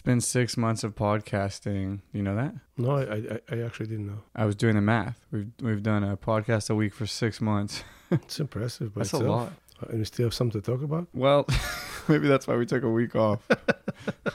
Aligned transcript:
It's 0.00 0.06
been 0.06 0.22
six 0.22 0.56
months 0.56 0.82
of 0.82 0.94
podcasting. 0.94 2.00
You 2.10 2.22
know 2.22 2.34
that? 2.34 2.54
No, 2.78 2.92
I, 2.92 3.02
I, 3.02 3.40
I 3.54 3.60
actually 3.66 3.88
didn't 3.88 4.06
know. 4.06 4.20
I 4.34 4.46
was 4.46 4.56
doing 4.56 4.76
the 4.76 4.80
math. 4.80 5.20
We've 5.30 5.48
we've 5.60 5.82
done 5.82 6.02
a 6.02 6.16
podcast 6.16 6.70
a 6.70 6.74
week 6.74 6.94
for 6.94 7.04
six 7.04 7.38
months. 7.38 7.84
It's 8.10 8.40
impressive 8.40 8.94
by 8.94 9.00
That's 9.02 9.12
a 9.12 9.16
itself. 9.18 9.30
lot. 9.30 9.52
Uh, 9.82 9.86
And 9.90 9.98
we 9.98 10.04
still 10.06 10.24
have 10.24 10.32
something 10.32 10.58
to 10.58 10.64
talk 10.72 10.82
about? 10.82 11.06
Well, 11.12 11.46
maybe 12.08 12.28
that's 12.28 12.46
why 12.46 12.56
we 12.56 12.64
took 12.64 12.82
a 12.82 12.88
week 12.88 13.14
off. 13.14 13.46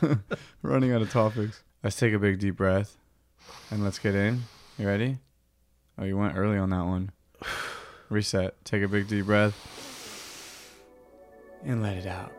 Running 0.61 0.91
out 0.93 1.01
of 1.01 1.09
topics. 1.11 1.63
Let's 1.83 1.95
take 1.95 2.13
a 2.13 2.19
big 2.19 2.37
deep 2.37 2.57
breath 2.57 2.95
and 3.71 3.83
let's 3.83 3.97
get 3.97 4.13
in. 4.13 4.43
You 4.77 4.85
ready? 4.85 5.17
Oh, 5.97 6.03
you 6.03 6.15
went 6.15 6.37
early 6.37 6.59
on 6.59 6.69
that 6.69 6.85
one. 6.85 7.09
Reset. 8.09 8.53
Take 8.65 8.83
a 8.83 8.87
big 8.87 9.07
deep 9.07 9.25
breath 9.25 9.55
and 11.65 11.81
let 11.81 11.97
it 11.97 12.05
out. 12.05 12.31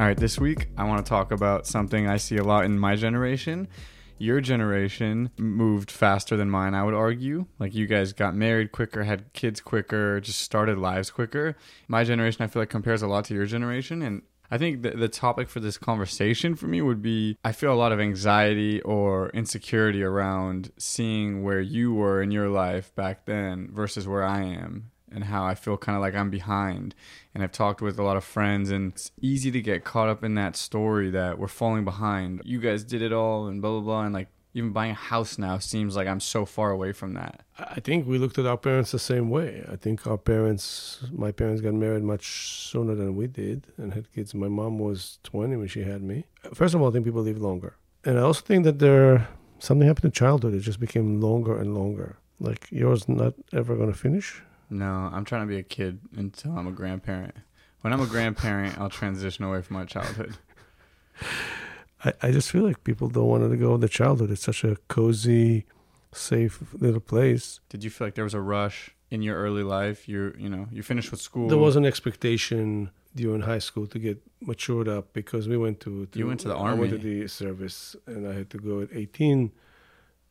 All 0.00 0.06
right, 0.06 0.16
this 0.16 0.38
week 0.38 0.68
I 0.78 0.84
want 0.84 1.04
to 1.04 1.10
talk 1.10 1.30
about 1.30 1.66
something 1.66 2.08
I 2.08 2.16
see 2.16 2.38
a 2.38 2.42
lot 2.42 2.64
in 2.64 2.78
my 2.78 2.96
generation. 2.96 3.68
Your 4.16 4.40
generation 4.40 5.28
moved 5.36 5.90
faster 5.90 6.38
than 6.38 6.48
mine, 6.48 6.72
I 6.72 6.84
would 6.84 6.94
argue. 6.94 7.44
Like 7.58 7.74
you 7.74 7.86
guys 7.86 8.14
got 8.14 8.34
married 8.34 8.72
quicker, 8.72 9.04
had 9.04 9.30
kids 9.34 9.60
quicker, 9.60 10.18
just 10.18 10.40
started 10.40 10.78
lives 10.78 11.10
quicker. 11.10 11.54
My 11.86 12.02
generation, 12.02 12.42
I 12.42 12.46
feel 12.46 12.62
like, 12.62 12.70
compares 12.70 13.02
a 13.02 13.08
lot 13.08 13.26
to 13.26 13.34
your 13.34 13.44
generation. 13.44 14.00
And 14.00 14.22
I 14.50 14.56
think 14.56 14.80
the, 14.80 14.92
the 14.92 15.08
topic 15.10 15.50
for 15.50 15.60
this 15.60 15.76
conversation 15.76 16.54
for 16.54 16.66
me 16.66 16.80
would 16.80 17.02
be 17.02 17.36
I 17.44 17.52
feel 17.52 17.70
a 17.70 17.74
lot 17.74 17.92
of 17.92 18.00
anxiety 18.00 18.80
or 18.80 19.28
insecurity 19.34 20.02
around 20.02 20.72
seeing 20.78 21.42
where 21.42 21.60
you 21.60 21.92
were 21.92 22.22
in 22.22 22.30
your 22.30 22.48
life 22.48 22.94
back 22.94 23.26
then 23.26 23.68
versus 23.70 24.08
where 24.08 24.24
I 24.24 24.44
am 24.44 24.92
and 25.12 25.24
how 25.24 25.44
I 25.44 25.54
feel 25.54 25.76
kind 25.76 25.96
of 25.96 26.02
like 26.02 26.14
I'm 26.14 26.30
behind. 26.30 26.94
And 27.34 27.42
I've 27.42 27.52
talked 27.52 27.80
with 27.80 27.98
a 27.98 28.02
lot 28.02 28.16
of 28.16 28.24
friends, 28.24 28.70
and 28.70 28.92
it's 28.92 29.10
easy 29.20 29.50
to 29.50 29.60
get 29.60 29.84
caught 29.84 30.08
up 30.08 30.24
in 30.24 30.34
that 30.34 30.56
story 30.56 31.10
that 31.10 31.38
we're 31.38 31.48
falling 31.48 31.84
behind. 31.84 32.42
You 32.44 32.60
guys 32.60 32.84
did 32.84 33.02
it 33.02 33.12
all, 33.12 33.46
and 33.46 33.60
blah, 33.60 33.70
blah, 33.72 33.80
blah. 33.80 34.02
And 34.04 34.14
like, 34.14 34.28
even 34.52 34.72
buying 34.72 34.92
a 34.92 34.94
house 34.94 35.38
now 35.38 35.58
seems 35.58 35.94
like 35.94 36.08
I'm 36.08 36.20
so 36.20 36.44
far 36.44 36.70
away 36.72 36.92
from 36.92 37.14
that. 37.14 37.42
I 37.58 37.78
think 37.80 38.06
we 38.06 38.18
looked 38.18 38.38
at 38.38 38.46
our 38.46 38.56
parents 38.56 38.90
the 38.90 38.98
same 38.98 39.30
way. 39.30 39.64
I 39.70 39.76
think 39.76 40.06
our 40.06 40.18
parents, 40.18 41.04
my 41.12 41.30
parents 41.30 41.60
got 41.62 41.74
married 41.74 42.02
much 42.02 42.68
sooner 42.68 42.94
than 42.96 43.14
we 43.14 43.28
did 43.28 43.68
and 43.76 43.94
had 43.94 44.12
kids. 44.12 44.34
My 44.34 44.48
mom 44.48 44.78
was 44.78 45.18
20 45.22 45.56
when 45.56 45.68
she 45.68 45.82
had 45.82 46.02
me. 46.02 46.24
First 46.52 46.74
of 46.74 46.82
all, 46.82 46.88
I 46.88 46.92
think 46.92 47.04
people 47.04 47.22
live 47.22 47.38
longer. 47.38 47.76
And 48.04 48.18
I 48.18 48.22
also 48.22 48.40
think 48.40 48.64
that 48.64 48.80
there 48.80 49.28
something 49.60 49.86
happened 49.86 50.06
in 50.06 50.12
childhood. 50.12 50.54
It 50.54 50.60
just 50.60 50.80
became 50.80 51.20
longer 51.20 51.56
and 51.56 51.74
longer. 51.74 52.16
Like 52.40 52.68
yours 52.72 53.08
not 53.08 53.34
ever 53.52 53.76
going 53.76 53.92
to 53.92 53.98
finish. 53.98 54.42
No, 54.70 55.10
I'm 55.12 55.24
trying 55.24 55.42
to 55.42 55.46
be 55.46 55.58
a 55.58 55.62
kid 55.62 55.98
until 56.16 56.56
I'm 56.56 56.66
a 56.66 56.72
grandparent. 56.72 57.34
When 57.80 57.92
I'm 57.92 58.00
a 58.00 58.06
grandparent, 58.06 58.78
I'll 58.78 58.90
transition 58.90 59.44
away 59.44 59.62
from 59.62 59.74
my 59.76 59.84
childhood. 59.84 60.36
I, 62.04 62.12
I 62.22 62.30
just 62.30 62.50
feel 62.50 62.62
like 62.62 62.84
people 62.84 63.08
don't 63.08 63.26
want 63.26 63.50
to 63.50 63.56
go 63.56 63.72
with 63.72 63.80
the 63.82 63.88
childhood. 63.88 64.30
It's 64.30 64.42
such 64.42 64.64
a 64.64 64.76
cozy, 64.88 65.66
safe 66.12 66.62
little 66.74 67.00
place. 67.00 67.60
Did 67.68 67.84
you 67.84 67.90
feel 67.90 68.06
like 68.06 68.14
there 68.14 68.24
was 68.24 68.34
a 68.34 68.40
rush 68.40 68.90
in 69.10 69.22
your 69.22 69.36
early 69.36 69.62
life? 69.62 70.08
You 70.08 70.34
you 70.38 70.48
know, 70.48 70.68
you 70.70 70.82
finished 70.82 71.10
with 71.10 71.20
school. 71.20 71.48
There 71.48 71.58
was 71.58 71.76
an 71.76 71.84
expectation 71.84 72.90
during 73.14 73.42
high 73.42 73.58
school 73.58 73.86
to 73.88 73.98
get 73.98 74.22
matured 74.40 74.88
up 74.88 75.12
because 75.12 75.48
we 75.48 75.56
went 75.56 75.80
to, 75.80 76.06
to 76.06 76.18
You 76.18 76.28
went 76.28 76.40
to 76.40 76.48
the 76.48 76.54
I 76.54 76.74
went 76.74 76.92
to 76.92 76.96
army. 76.98 77.20
the 77.22 77.28
service 77.28 77.96
and 78.06 78.26
I 78.26 78.34
had 78.34 78.50
to 78.50 78.58
go 78.58 78.80
at 78.82 78.88
18 78.94 79.50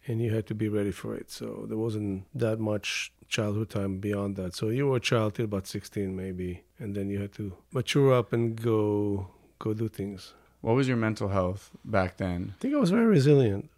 and 0.08 0.22
you 0.22 0.34
had 0.34 0.48
to 0.48 0.56
be 0.56 0.70
ready 0.70 0.92
for 0.92 1.16
it. 1.16 1.30
So 1.32 1.66
there 1.68 1.78
wasn't 1.78 2.26
that 2.34 2.60
much 2.60 3.12
childhood 3.28 3.70
time 3.70 4.00
beyond 4.00 4.36
that. 4.38 4.56
So 4.56 4.70
you 4.70 4.88
were 4.88 4.98
a 4.98 5.00
child 5.00 5.36
till 5.36 5.46
about 5.46 5.68
16 5.68 6.16
maybe 6.16 6.64
and 6.80 6.96
then 6.96 7.10
you 7.10 7.20
had 7.20 7.34
to 7.34 7.54
mature 7.72 8.14
up 8.14 8.34
and 8.34 8.60
go 8.62 9.28
go 9.60 9.74
do 9.74 9.88
things. 9.88 10.34
What 10.62 10.76
was 10.76 10.88
your 10.88 10.98
mental 10.98 11.30
health 11.30 11.72
back 11.86 12.18
then? 12.18 12.54
I 12.58 12.62
think 12.62 12.76
I 12.76 12.80
was 12.80 12.90
very 12.90 13.06
resilient. 13.06 13.70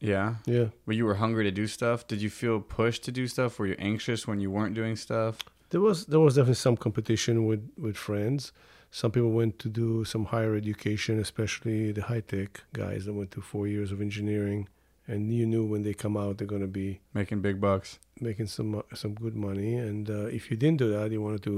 Yeah. 0.00 0.34
Yeah. 0.44 0.66
Were 0.84 0.92
you 0.92 1.06
were 1.06 1.14
hungry 1.14 1.44
to 1.44 1.50
do 1.50 1.66
stuff? 1.66 2.06
Did 2.06 2.20
you 2.20 2.30
feel 2.30 2.60
pushed 2.60 3.04
to 3.04 3.12
do 3.12 3.26
stuff? 3.26 3.58
Were 3.58 3.66
you 3.66 3.76
anxious 3.78 4.26
when 4.26 4.40
you 4.40 4.50
weren't 4.50 4.74
doing 4.74 4.96
stuff? 4.96 5.38
There 5.70 5.80
was 5.80 6.06
there 6.06 6.20
was 6.20 6.34
definitely 6.34 6.54
some 6.56 6.76
competition 6.76 7.46
with 7.46 7.70
with 7.78 7.96
friends. 7.96 8.52
Some 8.90 9.10
people 9.10 9.30
went 9.30 9.58
to 9.58 9.68
do 9.68 10.04
some 10.04 10.26
higher 10.26 10.54
education, 10.54 11.18
especially 11.18 11.90
the 11.90 12.02
high 12.02 12.20
tech 12.20 12.62
guys 12.72 13.06
that 13.06 13.14
went 13.14 13.32
to 13.32 13.40
four 13.40 13.66
years 13.66 13.90
of 13.90 14.00
engineering, 14.00 14.68
and 15.06 15.32
you 15.32 15.46
knew 15.46 15.64
when 15.72 15.82
they 15.82 15.94
come 15.94 16.16
out 16.16 16.38
they're 16.38 16.46
going 16.54 16.62
to 16.70 16.76
be 16.82 17.00
Making 17.12 17.40
big 17.42 17.60
bucks. 17.60 17.98
making 18.20 18.46
some 18.56 18.82
some 18.94 19.14
good 19.24 19.36
money. 19.48 19.74
And 19.88 20.04
uh, 20.08 20.26
if 20.38 20.42
you 20.50 20.56
didn't 20.56 20.78
do 20.84 20.88
that, 20.94 21.10
you 21.12 21.20
wanted 21.26 21.42
to 21.50 21.54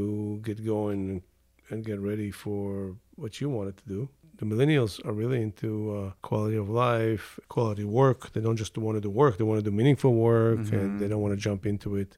get 0.49 0.65
going 0.65 1.01
and, 1.71 1.85
get 1.85 1.99
ready 2.11 2.31
for 2.31 2.97
what 3.17 3.33
you 3.41 3.49
wanted 3.59 3.77
to 3.83 3.87
do. 3.97 4.01
The 4.41 4.45
millennials 4.53 4.93
are 5.07 5.13
really 5.23 5.41
into 5.49 5.69
uh, 5.99 6.13
quality 6.29 6.57
of 6.65 6.69
life, 6.69 7.27
quality 7.49 7.85
work. 8.03 8.33
They 8.33 8.41
don't 8.47 8.57
just 8.65 8.77
want 8.79 8.97
to 8.99 9.01
do 9.01 9.11
work; 9.23 9.33
they 9.39 9.45
want 9.51 9.59
to 9.65 9.69
do 9.71 9.75
meaningful 9.81 10.13
work, 10.15 10.59
Mhm. 10.61 10.73
and 10.79 11.01
they 11.01 11.09
don't 11.11 11.23
want 11.25 11.35
to 11.37 11.41
jump 11.49 11.67
into 11.67 11.89
it 12.03 12.11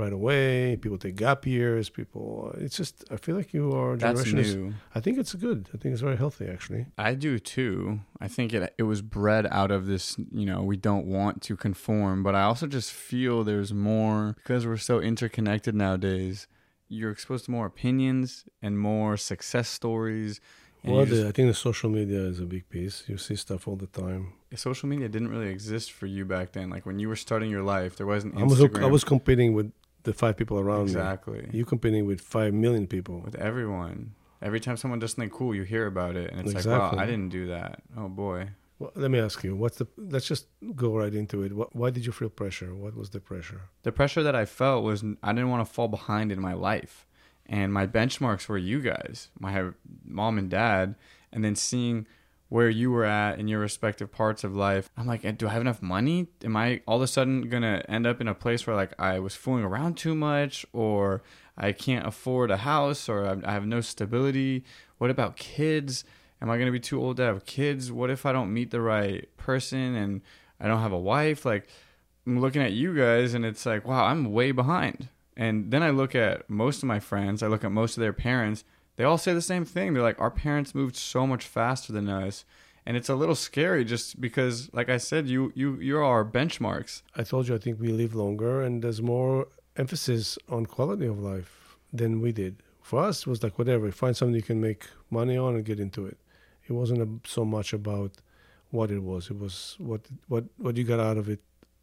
right 0.00 0.12
away. 0.20 0.76
People 0.76 0.98
take 0.98 1.16
gap 1.16 1.46
years. 1.46 1.88
People, 1.90 2.54
it's 2.58 2.76
just 2.76 3.04
I 3.10 3.16
feel 3.16 3.36
like 3.36 3.52
you 3.54 3.64
are 3.72 3.96
That's 3.96 4.24
generation. 4.24 4.38
is- 4.38 4.54
new. 4.56 4.74
I 4.94 5.00
think 5.00 5.18
it's 5.18 5.34
good. 5.34 5.68
I 5.74 5.76
think 5.78 5.92
it's 5.92 6.00
very 6.08 6.16
healthy, 6.16 6.46
actually. 6.54 6.86
I 6.98 7.14
do 7.14 7.38
too. 7.38 8.00
I 8.20 8.28
think 8.28 8.52
it 8.56 8.74
it 8.78 8.84
was 8.92 9.00
bred 9.02 9.44
out 9.60 9.70
of 9.70 9.86
this, 9.86 10.16
you 10.40 10.46
know, 10.50 10.60
we 10.62 10.76
don't 10.76 11.06
want 11.06 11.34
to 11.48 11.56
conform, 11.56 12.22
but 12.22 12.34
I 12.34 12.42
also 12.50 12.66
just 12.66 12.90
feel 12.92 13.44
there's 13.44 13.72
more 13.72 14.34
because 14.40 14.66
we're 14.66 14.84
so 14.92 15.00
interconnected 15.00 15.74
nowadays. 15.74 16.46
You're 16.88 17.12
exposed 17.12 17.44
to 17.44 17.50
more 17.52 17.66
opinions 17.66 18.44
and 18.62 18.72
more 18.78 19.16
success 19.16 19.68
stories. 19.68 20.40
And 20.82 20.94
Well, 20.94 21.04
just- 21.06 21.26
I 21.30 21.32
think 21.32 21.46
the 21.48 21.54
social 21.68 21.90
media 21.90 22.20
is 22.32 22.40
a 22.40 22.46
big 22.46 22.64
piece. 22.68 22.96
You 23.10 23.16
see 23.18 23.36
stuff 23.36 23.68
all 23.68 23.76
the 23.76 23.86
time. 24.04 24.22
social 24.56 24.88
media 24.88 25.08
didn't 25.08 25.28
really 25.34 25.50
exist 25.58 25.92
for 25.92 26.06
you 26.14 26.24
back 26.24 26.46
then. 26.56 26.66
Like 26.74 26.84
when 26.88 26.98
you 26.98 27.08
were 27.08 27.20
starting 27.26 27.50
your 27.56 27.62
life, 27.62 27.92
there 27.98 28.06
wasn't 28.14 28.32
I 28.36 28.42
was 28.52 28.60
I 28.88 28.90
was 28.96 29.04
competing 29.04 29.50
with 29.58 29.68
the 30.04 30.12
five 30.12 30.36
people 30.36 30.58
around 30.58 30.82
exactly 30.82 31.42
me. 31.42 31.48
You 31.52 31.64
competing 31.64 32.06
with 32.06 32.20
five 32.20 32.52
million 32.54 32.86
people. 32.86 33.20
with 33.20 33.34
everyone. 33.36 34.14
Every 34.42 34.60
time 34.60 34.76
someone 34.78 34.98
does 35.00 35.12
something 35.12 35.28
cool, 35.30 35.54
you 35.54 35.64
hear 35.64 35.86
about 35.86 36.16
it, 36.16 36.30
and 36.30 36.40
it's 36.40 36.48
like, 36.48 36.56
Exactly. 36.64 36.96
wow, 36.96 37.02
I 37.02 37.06
didn't 37.06 37.28
do 37.28 37.46
that. 37.48 37.82
Oh 37.96 38.08
boy. 38.08 38.48
Well, 38.78 38.92
let 38.94 39.10
me 39.10 39.18
ask 39.20 39.44
you, 39.44 39.54
what's 39.54 39.76
the? 39.76 39.86
Let's 39.98 40.26
just 40.26 40.46
go 40.74 40.96
right 40.96 41.14
into 41.14 41.42
it. 41.42 41.52
What, 41.52 41.76
why 41.76 41.90
did 41.90 42.06
you 42.06 42.12
feel 42.12 42.30
pressure? 42.30 42.74
What 42.74 42.96
was 42.96 43.10
the 43.10 43.20
pressure? 43.20 43.60
the 43.82 43.92
pressure 43.92 44.22
that 44.22 44.34
I 44.34 44.46
felt 44.46 44.82
was 44.84 45.04
I 45.22 45.32
didn't 45.34 45.50
want 45.50 45.66
to 45.66 45.70
fall 45.70 45.88
behind 45.88 46.32
in 46.32 46.40
my 46.40 46.54
life. 46.54 47.06
And 47.44 47.72
my 47.74 47.86
benchmarks 47.86 48.48
were 48.48 48.56
you 48.58 48.80
guys, 48.80 49.28
my 49.38 49.70
mom 50.04 50.38
and 50.38 50.48
dad, 50.48 50.94
and 51.32 51.44
then 51.44 51.56
seeing 51.56 52.06
where 52.50 52.68
you 52.68 52.90
were 52.90 53.04
at 53.04 53.38
in 53.38 53.46
your 53.46 53.60
respective 53.60 54.10
parts 54.10 54.42
of 54.42 54.54
life. 54.54 54.90
I'm 54.96 55.06
like, 55.06 55.22
do 55.38 55.46
I 55.46 55.52
have 55.52 55.62
enough 55.62 55.80
money? 55.80 56.26
Am 56.44 56.56
I 56.56 56.82
all 56.86 56.96
of 56.96 57.02
a 57.02 57.06
sudden 57.06 57.48
to 57.62 57.90
end 57.90 58.06
up 58.06 58.20
in 58.20 58.26
a 58.26 58.34
place 58.34 58.66
where 58.66 58.74
like 58.74 58.92
I 58.98 59.20
was 59.20 59.36
fooling 59.36 59.64
around 59.64 59.96
too 59.96 60.16
much 60.16 60.66
or 60.72 61.22
I 61.56 61.70
can't 61.70 62.06
afford 62.06 62.50
a 62.50 62.58
house 62.58 63.08
or 63.08 63.40
I 63.44 63.52
have 63.52 63.66
no 63.66 63.80
stability? 63.80 64.64
What 64.98 65.10
about 65.10 65.36
kids? 65.36 66.04
Am 66.42 66.50
I 66.50 66.56
to 66.66 66.72
be 66.72 66.80
too 66.80 67.00
old 67.00 67.18
to 67.18 67.22
have 67.22 67.46
kids? 67.46 67.92
What 67.92 68.10
if 68.10 68.26
I 68.26 68.32
don't 68.32 68.52
meet 68.52 68.72
the 68.72 68.80
right 68.80 69.28
person 69.36 69.94
and 69.94 70.20
I 70.58 70.66
don't 70.66 70.80
have 70.80 70.92
a 70.92 70.98
wife? 70.98 71.44
Like, 71.44 71.68
I'm 72.26 72.40
looking 72.40 72.62
at 72.62 72.72
you 72.72 72.96
guys 72.96 73.32
and 73.32 73.44
it's 73.44 73.64
like, 73.64 73.86
wow, 73.86 74.06
I'm 74.06 74.32
way 74.32 74.50
behind. 74.50 75.08
And 75.36 75.70
then 75.70 75.84
I 75.84 75.90
look 75.90 76.16
at 76.16 76.50
most 76.50 76.82
of 76.82 76.88
my 76.88 76.98
friends, 76.98 77.44
I 77.44 77.46
look 77.46 77.62
at 77.62 77.70
most 77.70 77.96
of 77.96 78.00
their 78.00 78.12
parents, 78.12 78.64
they 79.00 79.06
all 79.06 79.16
say 79.16 79.32
the 79.32 79.40
same 79.40 79.64
thing. 79.64 79.94
They're 79.94 80.02
like, 80.02 80.20
our 80.20 80.30
parents 80.30 80.74
moved 80.74 80.94
so 80.94 81.26
much 81.26 81.46
faster 81.46 81.90
than 81.90 82.06
us. 82.10 82.44
And 82.84 82.98
it's 82.98 83.08
a 83.08 83.14
little 83.14 83.34
scary 83.34 83.82
just 83.82 84.20
because, 84.20 84.68
like 84.74 84.90
I 84.90 84.98
said, 84.98 85.26
you 85.26 85.54
you 85.54 85.76
you're 85.76 86.04
our 86.04 86.22
benchmarks. 86.22 87.00
I 87.16 87.22
told 87.22 87.48
you 87.48 87.54
I 87.54 87.58
think 87.58 87.80
we 87.80 87.92
live 87.92 88.14
longer, 88.14 88.62
and 88.62 88.84
there's 88.84 89.00
more 89.00 89.48
emphasis 89.74 90.36
on 90.50 90.66
quality 90.66 91.06
of 91.06 91.18
life 91.18 91.78
than 91.94 92.20
we 92.20 92.30
did. 92.30 92.62
For 92.82 93.02
us, 93.02 93.20
it 93.20 93.26
was 93.26 93.42
like 93.42 93.58
whatever. 93.58 93.90
Find 93.90 94.14
something 94.14 94.36
you 94.36 94.42
can 94.42 94.60
make 94.60 94.84
money 95.08 95.38
on 95.38 95.54
and 95.54 95.64
get 95.64 95.80
into 95.80 96.04
it. 96.04 96.18
It 96.68 96.74
wasn't 96.74 97.26
so 97.26 97.46
much 97.46 97.72
about 97.72 98.12
what 98.70 98.90
it 98.90 99.02
was. 99.02 99.30
It 99.30 99.38
was 99.38 99.76
what 99.78 100.02
what 100.28 100.44
what 100.58 100.76
you 100.76 100.84
got 100.84 101.00
out 101.00 101.16
of 101.16 101.30
it 101.30 101.40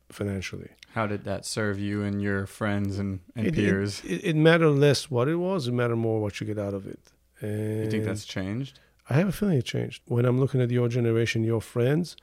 financially. 0.10 0.70
How 0.94 1.08
did 1.08 1.24
that 1.26 1.46
serve 1.46 1.80
you 1.80 2.04
and 2.04 2.22
your 2.22 2.46
friends 2.46 2.98
and, 3.00 3.20
and 3.36 3.48
it, 3.48 3.54
peers? 3.54 4.02
It, 4.04 4.24
it, 4.24 4.36
mattered 4.36 4.72
less 4.72 5.12
what 5.12 5.28
it 5.28 5.36
was. 5.36 5.68
It 5.68 5.74
mattered 5.74 5.98
more 5.98 6.20
what 6.20 6.40
you 6.40 6.48
get 6.48 6.58
out 6.58 6.74
of 6.74 6.88
it. 6.88 7.00
And 7.42 7.86
you 7.86 7.92
think 7.92 8.06
that's 8.06 8.26
changed? 8.26 8.80
I 9.10 9.14
have 9.14 9.28
a 9.28 9.32
feeling 9.32 9.58
it 9.58 9.66
changed. 9.66 10.02
When 10.08 10.26
I'm 10.26 10.40
looking 10.40 10.62
at 10.62 10.72
your 10.72 10.88
generation, 10.90 11.44
your 11.44 11.62
friends, 11.62 12.18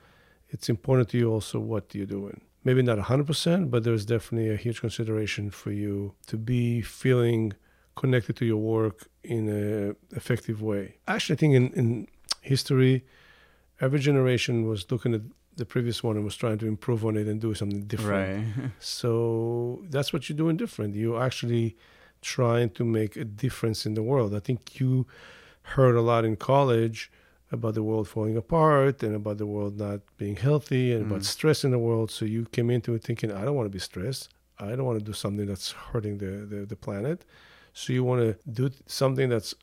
it's 0.48 0.68
important 0.68 1.08
to 1.10 1.18
you 1.18 1.30
also 1.30 1.58
what 1.60 1.94
you're 1.94 2.06
doing. 2.06 2.40
Maybe 2.64 2.82
not 2.82 2.98
100%, 2.98 3.70
but 3.70 3.84
there's 3.84 4.06
definitely 4.06 4.50
a 4.50 4.56
huge 4.56 4.80
consideration 4.80 5.50
for 5.50 5.70
you 5.70 6.14
to 6.26 6.36
be 6.36 6.80
feeling 6.80 7.52
connected 7.96 8.36
to 8.36 8.44
your 8.44 8.56
work 8.56 9.08
in 9.22 9.48
an 9.48 9.96
effective 10.10 10.62
way. 10.62 10.96
Actually, 11.06 11.36
I 11.36 11.38
think 11.38 11.54
in, 11.54 11.72
in 11.74 12.08
history, 12.40 13.04
every 13.80 13.98
generation 13.98 14.66
was 14.66 14.90
looking 14.90 15.14
at 15.14 15.22
the 15.56 15.64
previous 15.64 16.02
one 16.02 16.16
and 16.16 16.24
was 16.24 16.36
trying 16.36 16.58
to 16.58 16.66
improve 16.66 17.04
on 17.04 17.16
it 17.16 17.26
and 17.26 17.40
do 17.40 17.54
something 17.54 17.84
different. 17.84 18.46
Right. 18.56 18.70
So 18.80 19.82
that's 19.90 20.12
what 20.12 20.28
you're 20.28 20.36
doing 20.36 20.56
different. 20.56 20.94
You're 20.94 21.22
actually 21.22 21.76
trying 22.22 22.70
to 22.70 22.84
make 22.84 23.16
a 23.16 23.24
difference 23.24 23.86
in 23.86 23.94
the 23.94 24.02
world. 24.02 24.34
I 24.34 24.40
think 24.40 24.80
you 24.80 25.06
heard 25.62 25.94
a 25.94 26.00
lot 26.00 26.24
in 26.24 26.36
college 26.36 27.10
about 27.52 27.74
the 27.74 27.82
world 27.82 28.08
falling 28.08 28.36
apart 28.36 29.02
and 29.02 29.14
about 29.14 29.38
the 29.38 29.46
world 29.46 29.78
not 29.78 30.00
being 30.16 30.36
healthy 30.36 30.92
and 30.92 31.02
about 31.06 31.20
Mm. 31.20 31.24
stress 31.36 31.64
in 31.64 31.70
the 31.70 31.78
world. 31.78 32.10
So 32.10 32.24
you 32.24 32.46
came 32.56 32.70
into 32.70 32.94
it 32.94 33.02
thinking, 33.02 33.30
I 33.30 33.44
don't 33.44 33.54
want 33.54 33.66
to 33.66 33.76
be 33.80 33.84
stressed. 33.90 34.28
I 34.58 34.70
don't 34.76 34.84
want 34.90 34.98
to 34.98 35.04
do 35.04 35.12
something 35.12 35.46
that's 35.46 35.72
hurting 35.72 36.18
the, 36.18 36.32
the, 36.52 36.66
the 36.66 36.76
planet. 36.76 37.24
So 37.72 37.92
you 37.92 38.02
want 38.04 38.20
to 38.22 38.30
do 38.50 38.70
something 38.86 39.28
that's 39.28 39.54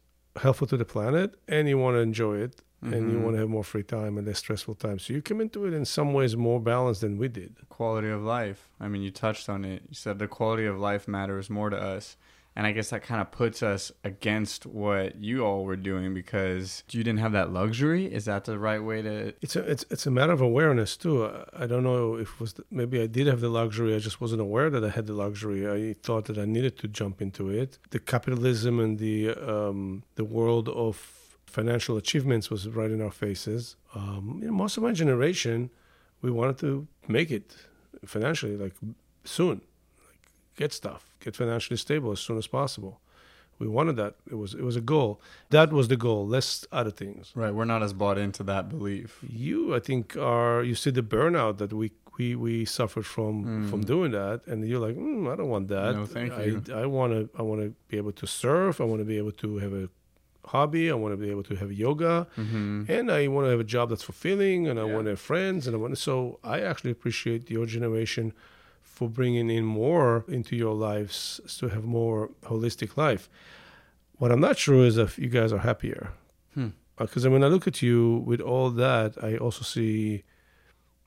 helpful 0.45 0.67
to 0.67 0.77
the 0.77 0.85
planet 0.85 1.35
and 1.47 1.67
you 1.67 1.77
want 1.77 1.95
to 1.95 1.99
enjoy 1.99 2.35
it 2.37 2.61
and 2.81 3.11
you 3.11 3.17
Mhm. 3.17 3.23
want 3.23 3.35
to 3.35 3.39
have 3.41 3.49
more 3.49 3.63
free 3.63 3.83
time 3.83 4.17
and 4.17 4.25
less 4.25 4.39
stressful 4.39 4.75
time. 4.75 4.97
So 4.99 5.13
you 5.13 5.21
came 5.21 5.39
into 5.41 5.65
it 5.65 5.73
in 5.73 5.85
some 5.85 6.13
ways 6.13 6.35
more 6.35 6.59
balanced 6.59 7.01
than 7.01 7.17
we 7.17 7.27
did. 7.27 7.55
quality 7.69 8.09
of 8.09 8.21
life. 8.21 8.69
I 8.79 8.87
mean, 8.87 9.01
you 9.01 9.09
touched 9.11 9.49
on 9.49 9.65
it. 9.65 9.81
You 9.89 9.95
said 9.95 10.19
the 10.19 10.27
quality 10.27 10.65
of 10.65 10.79
life 10.79 11.07
matters 11.07 11.49
more 11.49 11.69
to 11.71 11.77
us. 11.77 12.15
And 12.55 12.67
I 12.67 12.73
guess 12.73 12.89
that 12.89 13.01
kind 13.01 13.21
of 13.21 13.31
puts 13.31 13.63
us 13.63 13.93
against 14.03 14.65
what 14.65 15.15
you 15.15 15.45
all 15.45 15.63
were 15.63 15.77
doing 15.77 16.13
because 16.13 16.83
you 16.91 17.01
didn't 17.03 17.19
have 17.19 17.31
that 17.31 17.51
luxury. 17.53 18.05
Is 18.13 18.25
that 18.25 18.43
the 18.43 18.59
right 18.59 18.83
way 18.83 19.01
to? 19.01 19.33
It's 19.41 19.55
a 19.55 19.61
it's 19.61 19.85
it's 19.89 20.05
a 20.05 20.11
matter 20.11 20.33
of 20.33 20.41
awareness 20.41 20.97
too. 20.97 21.25
I, 21.25 21.63
I 21.63 21.65
don't 21.65 21.83
know 21.83 22.15
if 22.15 22.27
it 22.33 22.39
was 22.41 22.53
the, 22.53 22.63
maybe 22.69 23.01
I 23.01 23.07
did 23.07 23.25
have 23.27 23.39
the 23.39 23.49
luxury. 23.49 23.95
I 23.95 23.99
just 23.99 24.19
wasn't 24.19 24.41
aware 24.41 24.69
that 24.69 24.83
I 24.83 24.89
had 24.89 25.05
the 25.07 25.13
luxury. 25.13 25.61
I 25.67 25.95
thought 26.03 26.25
that 26.25 26.37
I 26.37 26.45
needed 26.45 26.77
to 26.79 26.87
jump 26.89 27.21
into 27.21 27.49
it. 27.49 27.79
The 27.91 27.99
capitalism 27.99 28.79
and 28.81 28.99
the 28.99 29.29
um, 29.53 30.03
the 30.15 30.25
world 30.25 30.67
of 30.67 30.95
financial 31.59 31.95
achievements 31.97 32.49
was 32.53 32.61
right 32.79 32.91
in 32.95 33.01
our 33.01 33.11
faces. 33.25 33.75
Um, 33.95 34.39
you 34.41 34.47
know, 34.47 34.53
most 34.63 34.77
of 34.77 34.83
my 34.83 34.93
generation, 35.03 35.69
we 36.23 36.29
wanted 36.39 36.57
to 36.65 36.87
make 37.07 37.29
it 37.31 37.47
financially, 38.05 38.55
like 38.63 38.73
soon, 39.23 39.57
like 40.07 40.21
get 40.55 40.71
stuff, 40.73 41.01
get 41.23 41.35
financially 41.35 41.77
stable 41.77 42.11
as 42.11 42.19
soon 42.19 42.37
as 42.37 42.47
possible. 42.47 42.93
We 43.59 43.67
wanted 43.67 43.95
that. 44.01 44.15
It 44.33 44.35
was 44.43 44.51
it 44.61 44.63
was 44.69 44.75
a 44.75 44.81
goal. 44.81 45.11
That 45.51 45.71
was 45.71 45.87
the 45.87 45.97
goal. 46.07 46.21
Less 46.37 46.65
other 46.71 46.89
things 47.01 47.31
Right. 47.35 47.53
We're 47.57 47.65
not 47.73 47.83
as 47.83 47.93
bought 47.93 48.17
into 48.17 48.43
that 48.51 48.63
belief. 48.69 49.09
you 49.47 49.57
i 49.75 49.79
think 49.87 50.03
are 50.17 50.63
you 50.69 50.73
see 50.83 50.91
the 50.99 51.03
burnout 51.15 51.55
that 51.61 51.71
we 51.79 51.87
we, 52.17 52.35
we 52.45 52.65
suffered 52.65 53.05
from 53.15 53.33
Mm. 53.45 53.69
from 53.69 53.81
doing 53.93 54.11
that 54.21 54.37
and 54.49 54.57
you're 54.69 54.83
like 54.87 54.95
mm, 54.97 55.31
i 55.31 55.35
don't 55.37 55.51
want 55.55 55.67
that 55.77 55.91
No, 55.95 56.05
thank 56.17 56.29
I, 56.33 56.43
you. 56.49 56.55
i 56.83 56.85
want 56.97 57.11
to 57.17 57.21
i 57.39 57.41
want 57.49 57.59
to 57.65 57.69
be 57.91 57.95
able 58.01 58.13
to 58.21 58.25
surf 58.41 58.73
i 58.83 58.85
want 58.91 58.99
to 59.03 59.09
be 59.13 59.17
able 59.23 59.35
to 59.43 59.49
have 59.63 59.73
a 59.83 59.85
hobby 60.53 60.85
i 60.93 60.95
want 61.03 61.11
to 61.15 61.17
be 61.25 61.29
able 61.33 61.43
to 61.51 61.55
have 61.61 61.71
yoga 61.85 62.13
hmm 62.35 62.83
and 62.95 63.05
i 63.19 63.21
want 63.33 63.43
to 63.45 63.51
have 63.55 63.63
a 63.67 63.71
job 63.75 63.85
that's 63.89 64.05
fulfilling 64.11 64.59
and 64.69 64.75
i 64.79 64.85
Yeah. 64.85 64.93
want 64.93 65.05
to 65.07 65.11
have 65.15 65.23
friends 65.33 65.61
and 65.67 65.71
i 65.75 65.79
want 65.83 65.93
to, 65.95 66.01
so 66.09 66.13
i 66.55 66.57
actually 66.69 66.91
appreciate 66.97 67.41
your 67.55 67.65
generation 67.77 68.25
for 68.95 69.07
bringing 69.19 69.47
in 69.57 69.65
more 69.83 70.09
into 70.37 70.53
your 70.63 70.75
lives 70.89 71.17
to 71.59 71.65
have 71.75 71.83
more 71.99 72.19
holistic 72.51 72.91
life 73.05 73.23
what 74.19 74.29
i'm 74.31 74.43
not 74.49 74.57
sure 74.65 74.83
is 74.89 74.95
if 75.07 75.11
you 75.23 75.29
guys 75.39 75.51
are 75.55 75.63
happier 75.71 76.03
Hmm. 76.55 76.71
because 76.97 77.23
when 77.33 77.43
I 77.47 77.49
look 77.53 77.65
at 77.71 77.77
you 77.87 77.99
with 78.29 78.41
all 78.51 78.69
that, 78.85 79.09
I 79.29 79.31
also 79.45 79.63
see 79.75 80.23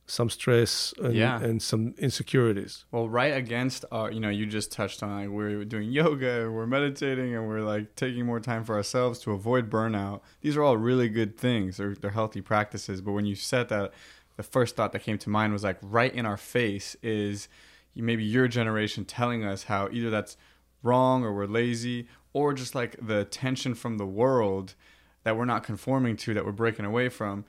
some 0.06 0.28
stress 0.28 0.92
and, 1.02 1.14
Yeah. 1.14 1.40
and 1.40 1.62
some 1.62 1.94
insecurities. 1.96 2.84
Well, 2.90 3.08
right 3.08 3.34
against 3.34 3.84
our, 3.90 4.10
you 4.10 4.20
know, 4.20 4.28
you 4.28 4.44
just 4.46 4.70
touched 4.70 5.02
on 5.02 5.10
like 5.18 5.28
we're 5.28 5.64
doing 5.64 5.90
yoga, 5.90 6.50
we're 6.50 6.66
meditating, 6.66 7.34
and 7.34 7.48
we're 7.48 7.62
like 7.62 7.96
taking 7.96 8.26
more 8.26 8.40
time 8.40 8.64
for 8.64 8.74
ourselves 8.76 9.18
to 9.20 9.32
avoid 9.32 9.70
burnout. 9.70 10.20
These 10.42 10.56
are 10.56 10.62
all 10.62 10.76
really 10.76 11.08
good 11.08 11.38
things. 11.38 11.78
They're, 11.78 11.94
they're 11.94 12.10
healthy 12.10 12.42
practices. 12.42 13.00
But 13.00 13.12
when 13.12 13.24
you 13.24 13.34
said 13.34 13.68
that, 13.70 13.92
the 14.36 14.42
first 14.42 14.76
thought 14.76 14.92
that 14.92 15.02
came 15.02 15.16
to 15.18 15.30
mind 15.30 15.52
was 15.52 15.62
like 15.64 15.78
right 15.80 16.12
in 16.12 16.26
our 16.26 16.36
face 16.36 16.96
is 17.02 17.48
maybe 17.94 18.24
your 18.24 18.48
generation 18.48 19.04
telling 19.04 19.44
us 19.44 19.64
how 19.64 19.88
either 19.92 20.10
that's 20.10 20.36
wrong 20.82 21.22
or 21.24 21.32
we're 21.32 21.46
lazy 21.46 22.08
or 22.32 22.52
just 22.52 22.74
like 22.74 22.96
the 23.00 23.24
tension 23.24 23.74
from 23.74 23.96
the 23.96 24.04
world 24.04 24.74
that 25.22 25.36
we're 25.36 25.44
not 25.44 25.62
conforming 25.62 26.16
to 26.16 26.34
that 26.34 26.44
we're 26.44 26.50
breaking 26.52 26.84
away 26.84 27.08
from 27.08 27.44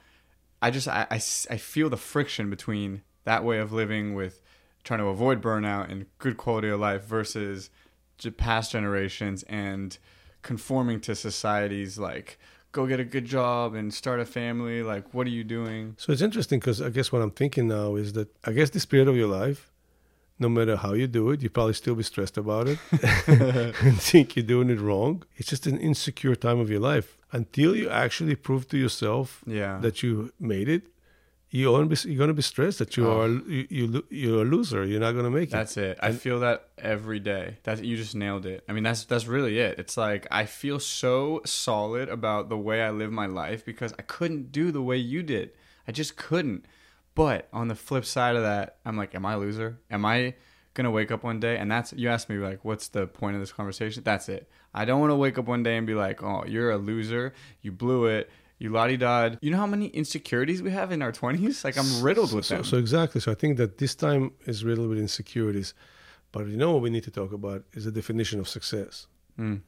I 0.65 0.71
just 0.71 0.87
I 0.87 1.05
I 1.11 1.57
feel 1.57 1.91
the 1.91 1.97
friction 1.97 2.49
between 2.49 3.03
that 3.23 3.43
way 3.43 3.59
of 3.59 3.71
living 3.71 4.15
with 4.15 4.41
trying 4.83 4.99
to 4.99 5.05
avoid 5.05 5.39
burnout 5.39 5.91
and 5.91 6.07
good 6.17 6.37
quality 6.37 6.69
of 6.69 6.79
life 6.79 7.03
versus 7.05 7.69
past 8.37 8.71
generations 8.71 9.43
and 9.43 9.95
conforming 10.41 11.01
to 11.01 11.13
society's 11.13 11.99
like 11.99 12.39
go 12.71 12.87
get 12.87 12.99
a 12.99 13.03
good 13.03 13.25
job 13.25 13.75
and 13.75 13.93
start 13.93 14.19
a 14.19 14.25
family. 14.25 14.81
Like 14.81 15.13
what 15.13 15.27
are 15.27 15.29
you 15.29 15.43
doing? 15.43 15.93
So 15.99 16.11
it's 16.11 16.23
interesting 16.23 16.59
because 16.59 16.81
I 16.81 16.89
guess 16.89 17.11
what 17.11 17.21
I'm 17.21 17.29
thinking 17.29 17.67
now 17.67 17.95
is 17.95 18.13
that 18.13 18.29
I 18.43 18.51
guess 18.51 18.71
this 18.71 18.87
period 18.87 19.07
of 19.07 19.15
your 19.15 19.27
life, 19.27 19.71
no 20.39 20.49
matter 20.49 20.75
how 20.75 20.93
you 20.93 21.07
do 21.07 21.29
it, 21.31 21.41
you 21.41 21.49
probably 21.49 21.73
still 21.73 21.95
be 21.95 22.03
stressed 22.03 22.37
about 22.37 22.67
it 22.67 22.79
and 23.27 23.99
think 24.01 24.35
you're 24.35 24.45
doing 24.45 24.69
it 24.69 24.79
wrong. 24.79 25.23
It's 25.37 25.49
just 25.49 25.65
an 25.67 25.77
insecure 25.79 26.35
time 26.35 26.59
of 26.59 26.69
your 26.69 26.81
life 26.81 27.17
until 27.31 27.75
you 27.75 27.89
actually 27.89 28.35
prove 28.35 28.67
to 28.69 28.77
yourself 28.77 29.41
yeah 29.45 29.79
that 29.81 30.03
you 30.03 30.31
made 30.39 30.69
it. 30.69 30.83
You're 31.51 31.71
gonna 31.77 31.85
be, 31.87 31.95
you're 32.09 32.17
gonna 32.17 32.33
be 32.33 32.41
stressed 32.41 32.79
that 32.79 32.97
you 32.97 33.07
Oh. 33.07 33.21
are 33.21 33.29
you, 33.29 33.67
you 33.69 34.05
you're 34.09 34.41
a 34.41 34.45
loser. 34.45 34.83
You're 34.83 34.99
not 34.99 35.13
gonna 35.13 35.29
make 35.31 35.49
it. 35.49 35.51
That's 35.51 35.77
it. 35.77 35.97
I 36.01 36.09
And- 36.09 36.19
feel 36.19 36.39
that 36.41 36.67
every 36.77 37.19
day. 37.19 37.57
That 37.63 37.81
you 37.85 37.95
just 37.95 38.13
nailed 38.15 38.45
it. 38.45 38.65
I 38.67 38.73
mean, 38.73 38.83
that's 38.83 39.05
that's 39.05 39.25
really 39.27 39.57
it. 39.59 39.79
It's 39.79 39.95
like 39.95 40.27
I 40.31 40.45
feel 40.45 40.79
so 40.79 41.41
solid 41.45 42.09
about 42.09 42.49
the 42.49 42.57
way 42.57 42.81
I 42.81 42.89
live 42.89 43.11
my 43.11 43.27
life 43.27 43.63
because 43.63 43.93
I 43.97 44.01
couldn't 44.01 44.51
do 44.51 44.71
the 44.71 44.81
way 44.81 44.97
you 44.97 45.23
did. 45.23 45.51
I 45.87 45.91
just 45.93 46.17
couldn't. 46.17 46.65
But 47.15 47.47
on 47.53 47.69
the 47.69 47.75
flip 47.75 48.05
side 48.05 48.35
of 48.35 48.43
that, 48.43 48.77
I'm 48.85 48.97
like, 48.97 49.15
am 49.15 49.25
I 49.25 49.33
a 49.33 49.39
loser? 49.39 49.79
Am 49.89 50.05
I 50.05 50.35
gonna 50.73 50.91
wake 50.91 51.09
up 51.09 51.23
one 51.23 51.39
day 51.39 51.57
and 51.57 51.71
that's 51.71 51.93
you 51.93 52.09
asked 52.09 52.29
me 52.29 52.37
like, 52.37 52.63
what's 52.63 52.89
the 52.89 53.07
point 53.07 53.35
of 53.35 53.41
this 53.41 53.53
conversation? 53.53 54.03
That's 54.03 54.29
it. 54.29 54.49
I 54.73 54.85
don't 54.85 54.99
want 54.99 55.11
to 55.11 55.15
wake 55.15 55.37
up 55.37 55.45
one 55.45 55.63
day 55.63 55.77
and 55.77 55.87
be 55.87 55.95
like, 55.95 56.21
oh, 56.21 56.43
you're 56.45 56.69
a 56.69 56.77
loser. 56.77 57.33
You 57.61 57.71
blew 57.71 58.05
it. 58.05 58.29
You 58.59 58.69
lottie 58.69 58.97
dod. 58.97 59.37
You 59.41 59.51
know 59.51 59.57
how 59.57 59.67
many 59.67 59.87
insecurities 59.87 60.61
we 60.61 60.71
have 60.71 60.91
in 60.91 61.01
our 61.01 61.11
20s? 61.11 61.63
Like 61.63 61.77
I'm 61.77 62.03
riddled 62.03 62.33
with 62.33 62.45
so, 62.45 62.55
them. 62.55 62.63
So 62.65 62.77
exactly. 62.77 63.21
So 63.21 63.31
I 63.31 63.35
think 63.35 63.57
that 63.57 63.77
this 63.77 63.95
time 63.95 64.31
is 64.45 64.63
riddled 64.63 64.89
with 64.89 64.99
insecurities. 64.99 65.73
But 66.31 66.47
you 66.47 66.57
know 66.57 66.73
what 66.73 66.81
we 66.81 66.89
need 66.89 67.03
to 67.03 67.11
talk 67.11 67.31
about 67.31 67.63
is 67.73 67.85
the 67.85 67.91
definition 67.91 68.41
of 68.41 68.49
success. 68.49 69.07
Mm. 69.39 69.61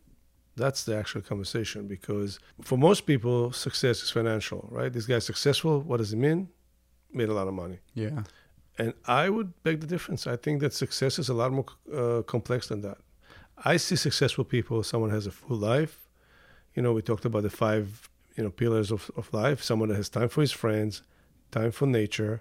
That's 0.57 0.83
the 0.83 0.97
actual 0.97 1.21
conversation 1.21 1.87
because 1.87 2.39
for 2.61 2.77
most 2.77 3.05
people, 3.05 3.53
success 3.53 4.01
is 4.01 4.09
financial, 4.09 4.67
right? 4.71 4.91
This 4.91 5.05
guy's 5.05 5.25
successful. 5.25 5.81
What 5.81 5.97
does 5.97 6.11
it 6.11 6.17
mean? 6.17 6.49
Made 7.17 7.29
a 7.29 7.33
lot 7.33 7.47
of 7.47 7.55
money. 7.63 7.79
Yeah. 8.05 8.23
And 8.77 8.93
I 9.23 9.29
would 9.35 9.49
beg 9.63 9.75
the 9.83 9.87
difference. 9.87 10.21
I 10.27 10.37
think 10.43 10.55
that 10.61 10.73
success 10.73 11.17
is 11.17 11.29
a 11.29 11.33
lot 11.41 11.51
more 11.51 11.65
uh, 12.01 12.21
complex 12.33 12.67
than 12.71 12.81
that. 12.81 12.99
I 13.73 13.77
see 13.77 13.95
successful 13.95 14.45
people. 14.55 14.83
Someone 14.83 15.09
has 15.17 15.25
a 15.25 15.31
full 15.31 15.57
life. 15.57 15.95
You 16.75 16.81
know, 16.83 16.93
we 16.93 17.01
talked 17.01 17.25
about 17.25 17.43
the 17.47 17.49
five, 17.49 18.07
you 18.35 18.43
know, 18.43 18.51
pillars 18.51 18.91
of, 18.91 19.09
of 19.17 19.33
life. 19.33 19.63
Someone 19.63 19.89
that 19.89 19.95
has 19.95 20.09
time 20.09 20.29
for 20.29 20.41
his 20.41 20.51
friends, 20.51 21.01
time 21.49 21.71
for 21.71 21.87
nature, 21.87 22.35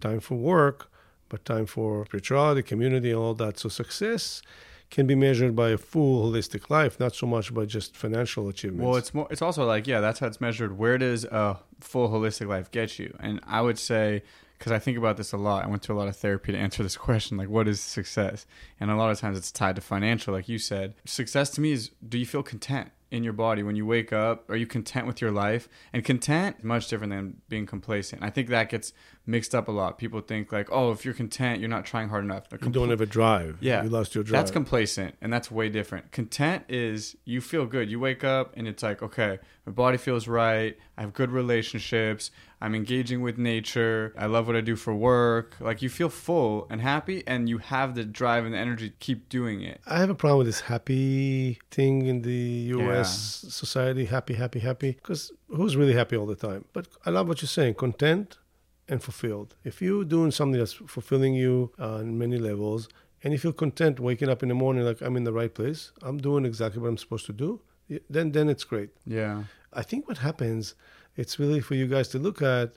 time 0.00 0.20
for 0.20 0.36
work, 0.36 0.90
but 1.28 1.44
time 1.44 1.66
for 1.66 2.06
spirituality, 2.06 2.62
community, 2.62 3.10
and 3.10 3.18
all 3.18 3.34
that. 3.34 3.58
So 3.58 3.68
success 3.68 4.40
can 4.90 5.06
be 5.06 5.14
measured 5.14 5.56
by 5.56 5.70
a 5.70 5.78
full 5.78 6.30
holistic 6.30 6.70
life, 6.70 7.00
not 7.00 7.14
so 7.14 7.26
much 7.26 7.52
by 7.52 7.64
just 7.64 7.96
financial 7.96 8.48
achievements. 8.48 8.86
Well, 8.86 8.96
it's 8.96 9.14
more. 9.14 9.26
It's 9.30 9.42
also 9.42 9.64
like 9.66 9.86
yeah, 9.86 10.00
that's 10.00 10.20
how 10.20 10.26
it's 10.26 10.40
measured. 10.40 10.78
Where 10.78 10.98
does 10.98 11.24
a 11.24 11.58
full 11.80 12.08
holistic 12.08 12.48
life 12.48 12.70
get 12.70 12.98
you? 12.98 13.16
And 13.20 13.40
I 13.46 13.60
would 13.60 13.78
say 13.78 14.22
because 14.58 14.72
I 14.72 14.78
think 14.78 14.96
about 14.96 15.16
this 15.16 15.32
a 15.32 15.36
lot. 15.36 15.64
I 15.64 15.68
went 15.68 15.82
to 15.82 15.92
a 15.92 15.94
lot 15.94 16.08
of 16.08 16.16
therapy 16.16 16.52
to 16.52 16.58
answer 16.58 16.82
this 16.82 16.96
question, 17.08 17.36
like 17.36 17.48
what 17.48 17.68
is 17.68 17.80
success? 17.80 18.46
And 18.80 18.90
a 18.90 18.96
lot 18.96 19.10
of 19.10 19.18
times 19.18 19.38
it's 19.38 19.52
tied 19.52 19.76
to 19.76 19.82
financial, 19.82 20.32
like 20.32 20.48
you 20.48 20.58
said. 20.58 20.94
Success 21.04 21.50
to 21.50 21.60
me 21.60 21.72
is 21.72 21.90
do 22.06 22.18
you 22.18 22.26
feel 22.26 22.42
content 22.42 22.90
in 23.10 23.22
your 23.22 23.32
body 23.32 23.62
when 23.62 23.76
you 23.76 23.86
wake 23.86 24.12
up? 24.12 24.48
Are 24.50 24.56
you 24.56 24.66
content 24.66 25.06
with 25.06 25.20
your 25.20 25.30
life? 25.30 25.68
And 25.92 26.04
content 26.04 26.56
is 26.58 26.64
much 26.64 26.88
different 26.88 27.12
than 27.12 27.40
being 27.48 27.66
complacent. 27.66 28.22
I 28.22 28.30
think 28.30 28.48
that 28.48 28.68
gets 28.68 28.92
mixed 29.26 29.54
up 29.54 29.68
a 29.68 29.72
lot. 29.72 29.98
People 29.98 30.20
think 30.20 30.52
like, 30.52 30.68
oh, 30.70 30.92
if 30.92 31.04
you're 31.04 31.14
content, 31.14 31.60
you're 31.60 31.68
not 31.68 31.84
trying 31.84 32.08
hard 32.08 32.24
enough. 32.24 32.44
you 32.50 32.70
don't 32.70 32.90
have 32.90 33.00
a 33.00 33.06
drive. 33.06 33.58
Yeah. 33.60 33.82
You 33.82 33.90
lost 33.90 34.14
your 34.14 34.24
drive. 34.24 34.40
That's 34.40 34.50
complacent, 34.50 35.16
and 35.20 35.32
that's 35.32 35.50
way 35.50 35.68
different. 35.68 36.12
Content 36.12 36.64
is 36.68 37.16
you 37.24 37.40
feel 37.40 37.66
good. 37.66 37.90
You 37.90 38.00
wake 38.00 38.24
up, 38.24 38.54
and 38.56 38.68
it's 38.68 38.82
like, 38.82 39.02
okay, 39.02 39.38
my 39.66 39.72
body 39.72 39.98
feels 39.98 40.28
right. 40.28 40.76
I 40.96 41.00
have 41.00 41.12
good 41.12 41.30
relationships. 41.30 42.30
I'm 42.60 42.74
engaging 42.74 43.20
with 43.20 43.36
nature. 43.36 44.14
I 44.16 44.26
love 44.26 44.46
what 44.46 44.56
I 44.56 44.62
do 44.62 44.76
for 44.76 44.94
work. 44.94 45.56
Like 45.60 45.82
you 45.82 45.90
feel 45.90 46.08
full 46.08 46.66
and 46.70 46.80
happy, 46.80 47.22
and 47.26 47.48
you 47.48 47.58
have 47.58 47.94
the 47.94 48.04
drive 48.04 48.44
and 48.44 48.54
the 48.54 48.58
energy 48.58 48.90
to 48.90 48.96
keep 48.98 49.28
doing 49.28 49.60
it. 49.60 49.80
I 49.86 49.98
have 49.98 50.08
a 50.10 50.14
problem 50.14 50.38
with 50.38 50.46
this 50.46 50.60
happy 50.60 51.58
thing 51.70 52.06
in 52.06 52.22
the 52.22 52.72
US 52.76 53.44
society 53.48 54.06
happy, 54.06 54.34
happy, 54.34 54.60
happy. 54.60 54.92
Because 54.92 55.32
who's 55.48 55.76
really 55.76 55.92
happy 55.92 56.16
all 56.16 56.26
the 56.26 56.36
time? 56.36 56.64
But 56.72 56.86
I 57.04 57.10
love 57.10 57.28
what 57.28 57.42
you're 57.42 57.48
saying 57.48 57.74
content 57.74 58.38
and 58.88 59.02
fulfilled. 59.02 59.54
If 59.64 59.80
you're 59.82 60.04
doing 60.04 60.30
something 60.30 60.58
that's 60.58 60.72
fulfilling 60.74 61.34
you 61.34 61.72
uh, 61.78 61.96
on 61.96 62.18
many 62.18 62.38
levels, 62.38 62.88
and 63.22 63.32
you 63.32 63.38
feel 63.38 63.52
content 63.52 63.98
waking 63.98 64.28
up 64.28 64.42
in 64.42 64.48
the 64.48 64.54
morning 64.54 64.84
like 64.84 65.00
I'm 65.00 65.16
in 65.16 65.24
the 65.24 65.32
right 65.32 65.52
place, 65.52 65.92
I'm 66.02 66.18
doing 66.18 66.44
exactly 66.44 66.80
what 66.80 66.88
I'm 66.88 66.98
supposed 66.98 67.26
to 67.26 67.32
do, 67.32 67.60
then 68.08 68.32
then 68.32 68.48
it's 68.48 68.64
great. 68.64 68.90
Yeah. 69.04 69.44
I 69.72 69.82
think 69.82 70.06
what 70.08 70.18
happens, 70.18 70.74
it's 71.16 71.38
really 71.38 71.60
for 71.60 71.74
you 71.74 71.86
guys 71.86 72.08
to 72.08 72.18
look 72.18 72.40
at. 72.42 72.68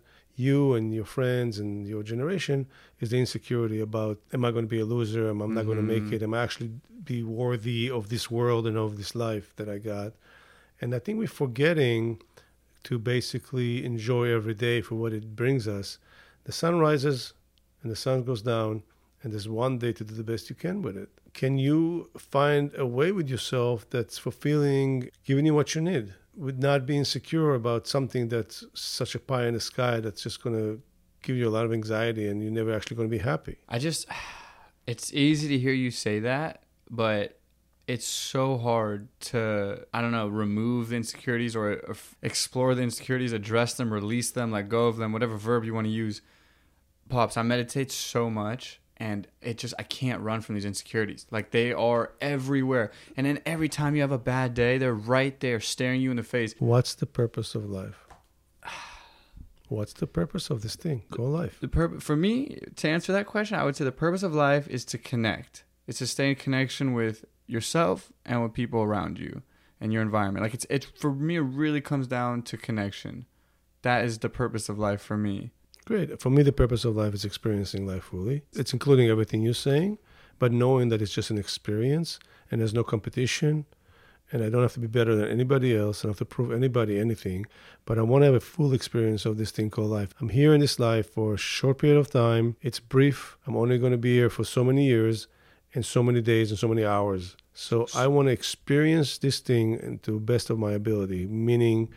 you 0.50 0.74
and 0.78 0.94
your 1.00 1.10
friends 1.18 1.60
and 1.60 1.86
your 1.86 2.02
generation 2.12 2.60
is 3.02 3.10
the 3.10 3.20
insecurity 3.26 3.80
about 3.90 4.16
am 4.36 4.46
I 4.48 4.52
going 4.56 4.64
to 4.70 4.70
be 4.78 4.80
a 4.80 4.86
loser? 4.96 5.24
Am 5.30 5.42
I 5.42 5.46
not 5.48 5.66
going 5.70 5.82
to 5.86 5.90
make 5.96 6.08
it? 6.16 6.24
Am 6.24 6.34
I 6.34 6.42
actually 6.48 6.72
be 7.04 7.20
worthy 7.24 7.82
of 7.98 8.04
this 8.08 8.26
world 8.38 8.64
and 8.70 8.78
of 8.78 8.96
this 9.00 9.12
life 9.28 9.48
that 9.58 9.68
I 9.76 9.78
got? 9.94 10.14
And 10.82 10.90
I 10.96 11.00
think 11.04 11.20
we're 11.20 11.28
forgetting 11.44 12.02
to 12.84 12.98
basically 12.98 13.86
enjoy 13.86 14.34
every 14.34 14.54
day 14.54 14.82
for 14.82 14.96
what 14.96 15.14
it 15.14 15.36
brings 15.36 15.68
us. 15.68 15.98
The 16.46 16.52
sun 16.52 16.80
rises 16.80 17.34
and 17.82 17.92
the 17.92 17.96
sun 17.96 18.24
goes 18.24 18.42
down, 18.42 18.84
and 19.24 19.34
there's 19.34 19.50
one 19.50 19.78
day 19.78 19.94
to 19.94 20.04
do 20.04 20.14
the 20.14 20.24
best 20.24 20.50
you 20.50 20.56
can 20.56 20.82
with 20.82 20.98
it. 20.98 21.10
Can 21.34 21.58
you 21.58 22.10
find 22.18 22.74
a 22.78 22.86
way 22.86 23.12
with 23.12 23.30
yourself 23.30 23.90
that's 23.90 24.18
fulfilling, 24.18 25.10
giving 25.26 25.46
you 25.46 25.54
what 25.54 25.76
you 25.76 25.82
need, 25.82 26.14
with 26.36 26.58
not 26.58 26.86
being 26.86 27.06
secure 27.06 27.54
about 27.54 27.88
something 27.88 28.30
that's 28.30 28.64
such 28.74 29.16
a 29.16 29.20
pie 29.20 29.46
in 29.46 29.54
the 29.54 29.60
sky 29.60 30.00
that's 30.00 30.24
just 30.24 30.42
going 30.44 30.56
to 30.56 30.82
give 31.22 31.36
you 31.36 31.48
a 31.48 31.52
lot 31.52 31.66
of 31.66 31.74
anxiety 31.74 32.28
and 32.28 32.42
you're 32.42 32.52
never 32.52 32.74
actually 32.74 32.96
going 32.98 33.10
to 33.10 33.16
be 33.16 33.24
happy? 33.24 33.58
I 33.68 33.80
just, 33.80 34.08
it's 34.88 35.14
easy 35.14 35.48
to 35.50 35.58
hear 35.58 35.74
you 35.74 35.92
say 35.92 36.20
that, 36.20 36.64
but 36.90 37.39
it's 37.90 38.06
so 38.06 38.60
hard 38.60 39.08
to, 39.20 39.84
I 39.92 40.02
don't 40.02 40.12
know, 40.12 40.28
remove 40.28 40.90
the 40.90 40.96
insecurities 40.96 41.56
or, 41.56 41.72
uh, 41.72 41.76
or 41.88 41.96
explore 42.22 42.76
the 42.76 42.84
insecurities, 42.84 43.34
address 43.34 43.74
them, 43.74 43.92
release 43.92 44.30
them, 44.30 44.52
let 44.52 44.70
go 44.70 44.86
of 44.86 44.98
them, 44.98 45.12
whatever 45.12 45.36
verb 45.38 45.64
you 45.64 45.74
want 45.74 45.88
to 45.88 45.92
use. 45.92 46.22
Pops, 47.10 47.36
I 47.36 47.42
meditate 47.42 47.92
so 47.92 48.30
much 48.30 48.80
and 48.98 49.28
it 49.42 49.58
just, 49.58 49.74
I 49.80 49.84
can't 49.84 50.22
run 50.22 50.42
from 50.42 50.54
these 50.54 50.66
insecurities. 50.66 51.26
Like 51.32 51.50
they 51.50 51.74
are 51.74 52.12
everywhere. 52.22 52.92
And 53.18 53.26
then 53.26 53.40
every 53.44 53.70
time 53.70 53.96
you 53.96 54.02
have 54.02 54.12
a 54.12 54.20
bad 54.20 54.54
day, 54.54 54.78
they're 54.78 54.94
right 54.94 55.40
there 55.40 55.60
staring 55.60 56.00
you 56.00 56.12
in 56.12 56.18
the 56.18 56.24
face. 56.24 56.54
What's 56.60 56.94
the 56.94 57.08
purpose 57.08 57.56
of 57.56 57.68
life? 57.68 58.06
What's 59.68 59.94
the 59.94 60.06
purpose 60.06 60.52
of 60.52 60.62
this 60.62 60.76
thing 60.76 61.02
called 61.10 61.32
life? 61.32 61.58
The 61.60 61.68
purpose 61.68 62.04
for 62.04 62.16
me 62.16 62.60
to 62.76 62.88
answer 62.88 63.12
that 63.14 63.26
question, 63.26 63.58
I 63.58 63.64
would 63.64 63.76
say 63.76 63.84
the 63.84 63.92
purpose 63.92 64.22
of 64.22 64.36
life 64.36 64.68
is 64.68 64.86
to 64.86 65.00
connect. 65.00 65.64
It's 65.88 65.98
to 65.98 66.06
stay 66.06 66.30
in 66.30 66.36
connection 66.36 66.94
with 66.94 67.26
yourself 67.50 68.12
and 68.26 68.44
with 68.44 68.54
people 68.54 68.82
around 68.82 69.18
you 69.18 69.42
and 69.82 69.92
your 69.92 70.02
environment. 70.02 70.44
Like 70.44 70.54
it's 70.54 70.66
it 70.70 70.86
for 70.96 71.14
me, 71.14 71.38
it 71.38 71.42
really 71.42 71.82
comes 71.82 72.08
down 72.08 72.44
to 72.44 72.58
connection. 72.58 73.26
That 73.82 74.04
is 74.06 74.20
the 74.20 74.30
purpose 74.30 74.70
of 74.70 74.78
life 74.78 75.02
for 75.02 75.18
me. 75.18 75.52
Great. 75.86 76.22
For 76.22 76.30
me, 76.30 76.44
the 76.44 76.52
purpose 76.52 76.86
of 76.86 76.96
life 76.96 77.14
is 77.14 77.26
experiencing 77.26 77.88
life 77.88 78.04
fully. 78.04 78.44
It's 78.54 78.74
including 78.74 79.10
everything 79.10 79.42
you're 79.42 79.54
saying, 79.54 79.98
but 80.38 80.52
knowing 80.52 80.90
that 80.90 81.02
it's 81.02 81.14
just 81.14 81.32
an 81.32 81.38
experience 81.38 82.20
and 82.52 82.62
there's 82.62 82.74
no 82.74 82.84
competition. 82.84 83.66
And 84.32 84.44
I 84.44 84.50
don't 84.50 84.62
have 84.62 84.74
to 84.74 84.80
be 84.80 84.86
better 84.86 85.16
than 85.16 85.28
anybody 85.28 85.76
else. 85.76 86.02
I 86.02 86.04
don't 86.04 86.12
have 86.12 86.20
to 86.20 86.26
prove 86.26 86.52
anybody 86.52 87.00
anything. 87.00 87.48
But 87.86 87.98
I 87.98 88.04
want 88.04 88.22
to 88.22 88.28
have 88.28 88.36
a 88.36 88.40
full 88.40 88.74
experience 88.74 89.26
of 89.26 89.38
this 89.38 89.50
thing 89.50 89.72
called 89.72 89.90
life. 89.90 90.14
I'm 90.22 90.30
here 90.30 90.54
in 90.54 90.62
this 90.62 90.78
life 90.78 91.10
for 91.10 91.34
a 91.34 91.38
short 91.38 91.80
period 91.80 91.98
of 91.98 92.12
time. 92.12 92.56
It's 92.62 92.80
brief. 92.80 93.40
I'm 93.48 93.56
only 93.56 93.80
going 93.80 93.92
to 93.92 93.98
be 93.98 94.14
here 94.14 94.30
for 94.30 94.44
so 94.44 94.64
many 94.64 94.86
years 94.86 95.28
and 95.74 95.86
so 95.86 96.02
many 96.02 96.22
days 96.22 96.50
and 96.50 96.60
so 96.60 96.68
many 96.68 96.86
hours. 96.86 97.36
So 97.54 97.88
I 97.96 98.08
want 98.08 98.28
to 98.28 98.32
experience 98.32 99.18
this 99.18 99.40
thing 99.40 100.00
to 100.04 100.12
the 100.14 100.20
best 100.20 100.50
of 100.50 100.58
my 100.58 100.72
ability, 100.72 101.28
meaning 101.28 101.90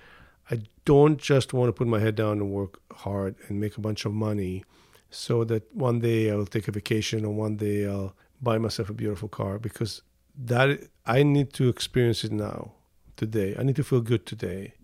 I 0.50 0.62
don't 0.84 1.18
just 1.18 1.52
want 1.52 1.68
to 1.68 1.72
put 1.72 1.86
my 1.86 2.00
head 2.00 2.14
down 2.16 2.38
and 2.40 2.50
work 2.50 2.80
hard 2.92 3.36
and 3.48 3.60
make 3.60 3.76
a 3.76 3.80
bunch 3.80 4.04
of 4.04 4.12
money 4.12 4.64
so 5.10 5.44
that 5.44 5.74
one 5.74 6.00
day 6.00 6.30
I'll 6.30 6.46
take 6.46 6.68
a 6.68 6.72
vacation 6.72 7.24
or 7.24 7.32
one 7.32 7.56
day 7.56 7.86
I'll 7.86 8.14
buy 8.40 8.58
myself 8.58 8.90
a 8.90 8.94
beautiful 8.94 9.28
car 9.28 9.58
because 9.58 10.02
that 10.36 10.80
I 11.06 11.22
need 11.22 11.52
to 11.54 11.68
experience 11.68 12.24
it 12.24 12.32
now, 12.32 12.72
today. 13.16 13.54
I 13.58 13.62
need 13.62 13.76
to 13.76 13.84
feel 13.84 14.00
good 14.00 14.26
today. 14.26 14.74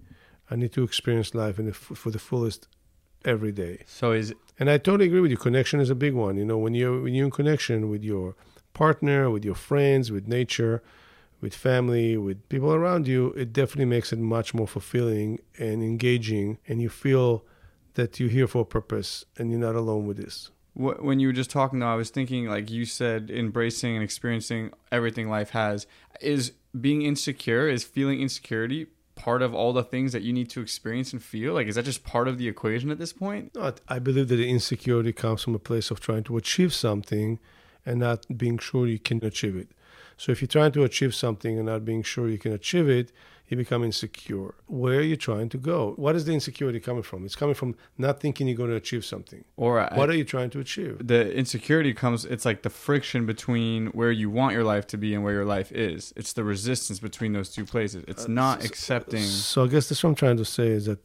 I 0.51 0.57
need 0.57 0.73
to 0.75 0.83
experience 0.83 1.35
life 1.35 1.59
in 1.59 1.67
the, 1.67 1.73
for 1.73 2.11
the 2.11 2.19
fullest 2.19 2.69
every 3.25 3.53
day. 3.53 3.85
So 3.87 4.13
is 4.13 4.35
And 4.59 4.71
I 4.71 4.79
totally 4.79 5.07
agree 5.07 5.21
with 5.21 5.31
you. 5.31 5.37
Connection 5.37 5.81
is 5.81 5.91
a 5.91 5.95
big 5.95 6.15
one. 6.15 6.37
You 6.37 6.45
know, 6.45 6.59
when 6.59 6.75
you're 6.75 7.03
when 7.03 7.15
you're 7.15 7.27
in 7.27 7.31
connection 7.31 7.91
with 7.91 8.05
your 8.05 8.37
partner, 8.79 9.29
with 9.29 9.45
your 9.45 9.57
friends, 9.57 10.13
with 10.13 10.29
nature, 10.29 10.81
with 11.41 11.53
family, 11.53 12.17
with 12.17 12.49
people 12.49 12.73
around 12.73 13.09
you, 13.09 13.33
it 13.33 13.53
definitely 13.53 13.91
makes 13.97 14.13
it 14.13 14.21
much 14.21 14.55
more 14.55 14.69
fulfilling 14.69 15.41
and 15.59 15.83
engaging. 15.83 16.59
And 16.69 16.81
you 16.81 16.89
feel 16.89 17.45
that 17.95 18.21
you're 18.21 18.29
here 18.29 18.47
for 18.47 18.63
a 18.63 18.65
purpose 18.65 19.25
and 19.37 19.51
you're 19.51 19.59
not 19.59 19.75
alone 19.75 20.07
with 20.07 20.19
this. 20.19 20.53
when 20.75 21.19
you 21.19 21.27
were 21.27 21.33
just 21.33 21.51
talking 21.51 21.81
though, 21.81 21.93
I 21.93 21.97
was 21.97 22.11
thinking 22.11 22.47
like 22.47 22.71
you 22.71 22.85
said, 22.85 23.33
embracing 23.33 23.97
and 23.97 24.05
experiencing 24.05 24.71
everything 24.93 25.29
life 25.29 25.51
has 25.51 25.89
is 26.21 26.53
being 26.81 27.03
insecure, 27.03 27.69
is 27.69 27.83
feeling 27.83 28.21
insecurity 28.21 28.87
part 29.17 29.43
of 29.43 29.53
all 29.53 29.73
the 29.73 29.83
things 29.83 30.13
that 30.13 30.23
you 30.23 30.33
need 30.33 30.49
to 30.51 30.61
experience 30.61 31.13
and 31.13 31.21
feel? 31.21 31.53
Like, 31.53 31.67
is 31.67 31.75
that 31.75 31.85
just 31.85 32.05
part 32.05 32.29
of 32.29 32.39
the 32.39 32.47
equation 32.47 32.93
at 32.93 32.99
this 33.01 33.13
point? 33.13 33.57
No, 33.57 33.75
I 33.89 33.99
believe 33.99 34.29
that 34.29 34.37
the 34.37 34.49
insecurity 34.49 35.13
comes 35.13 35.43
from 35.43 35.57
a 35.57 35.59
place 35.59 35.91
of 35.91 35.99
trying 35.99 36.23
to 36.25 36.37
achieve 36.37 36.73
something 36.73 37.41
and 37.87 38.01
not 38.01 38.27
being 38.37 38.59
sure 38.59 38.87
you 38.87 38.99
can 38.99 39.25
achieve 39.25 39.57
it. 39.57 39.69
So 40.17 40.33
if 40.33 40.41
you're 40.43 40.49
trying 40.49 40.73
to 40.73 40.83
achieve 40.85 41.15
something 41.15 41.57
and 41.59 41.67
not 41.67 41.85
being 41.85 42.03
sure 42.03 42.29
you 42.29 42.39
can 42.39 42.53
achieve 42.53 42.89
it, 42.89 43.13
you 43.47 43.57
become 43.57 43.83
insecure. 43.83 44.55
Where 44.67 44.99
are 44.99 45.03
you 45.03 45.17
trying 45.17 45.49
to 45.51 45.57
go? 45.59 45.93
What 45.97 46.15
is 46.17 46.27
the 46.27 46.33
insecurity 46.35 46.81
coming 46.81 47.03
from? 47.03 47.25
It's 47.25 47.35
coming 47.37 47.55
from 47.55 47.77
not 47.97 48.21
thinking 48.21 48.47
you're 48.47 48.57
going 48.59 48.69
to 48.71 48.77
achieve 48.77 49.05
something. 49.07 49.43
Or 49.57 49.81
I- 49.81 49.97
What 49.97 50.11
are 50.11 50.15
you 50.15 50.25
trying 50.25 50.51
to 50.51 50.61
achieve? 50.61 51.07
the 51.07 51.33
insecurity 51.35 51.95
comes 51.95 52.25
it's 52.27 52.45
like 52.45 52.61
the 52.63 52.69
friction 52.71 53.25
between 53.27 53.87
where 53.89 54.11
you 54.11 54.29
want 54.29 54.53
your 54.53 54.65
life 54.65 54.87
to 54.89 54.99
be 54.99 55.15
and 55.15 55.23
where 55.25 55.33
your 55.33 55.45
life 55.47 55.71
is 55.73 56.13
it's 56.17 56.33
the 56.35 56.45
resistance 56.45 56.99
between 56.99 57.33
those 57.33 57.49
two 57.49 57.65
places 57.65 58.05
it's 58.09 58.25
uh, 58.27 58.29
not 58.29 58.65
accepting 58.65 59.23
So 59.23 59.65
I 59.65 59.69
guess 59.69 59.89
that's 59.89 60.03
what 60.03 60.11
I'm 60.11 60.17
trying 60.17 60.37
to 60.39 60.45
say 60.45 60.69
is 60.69 60.87
that 60.87 60.99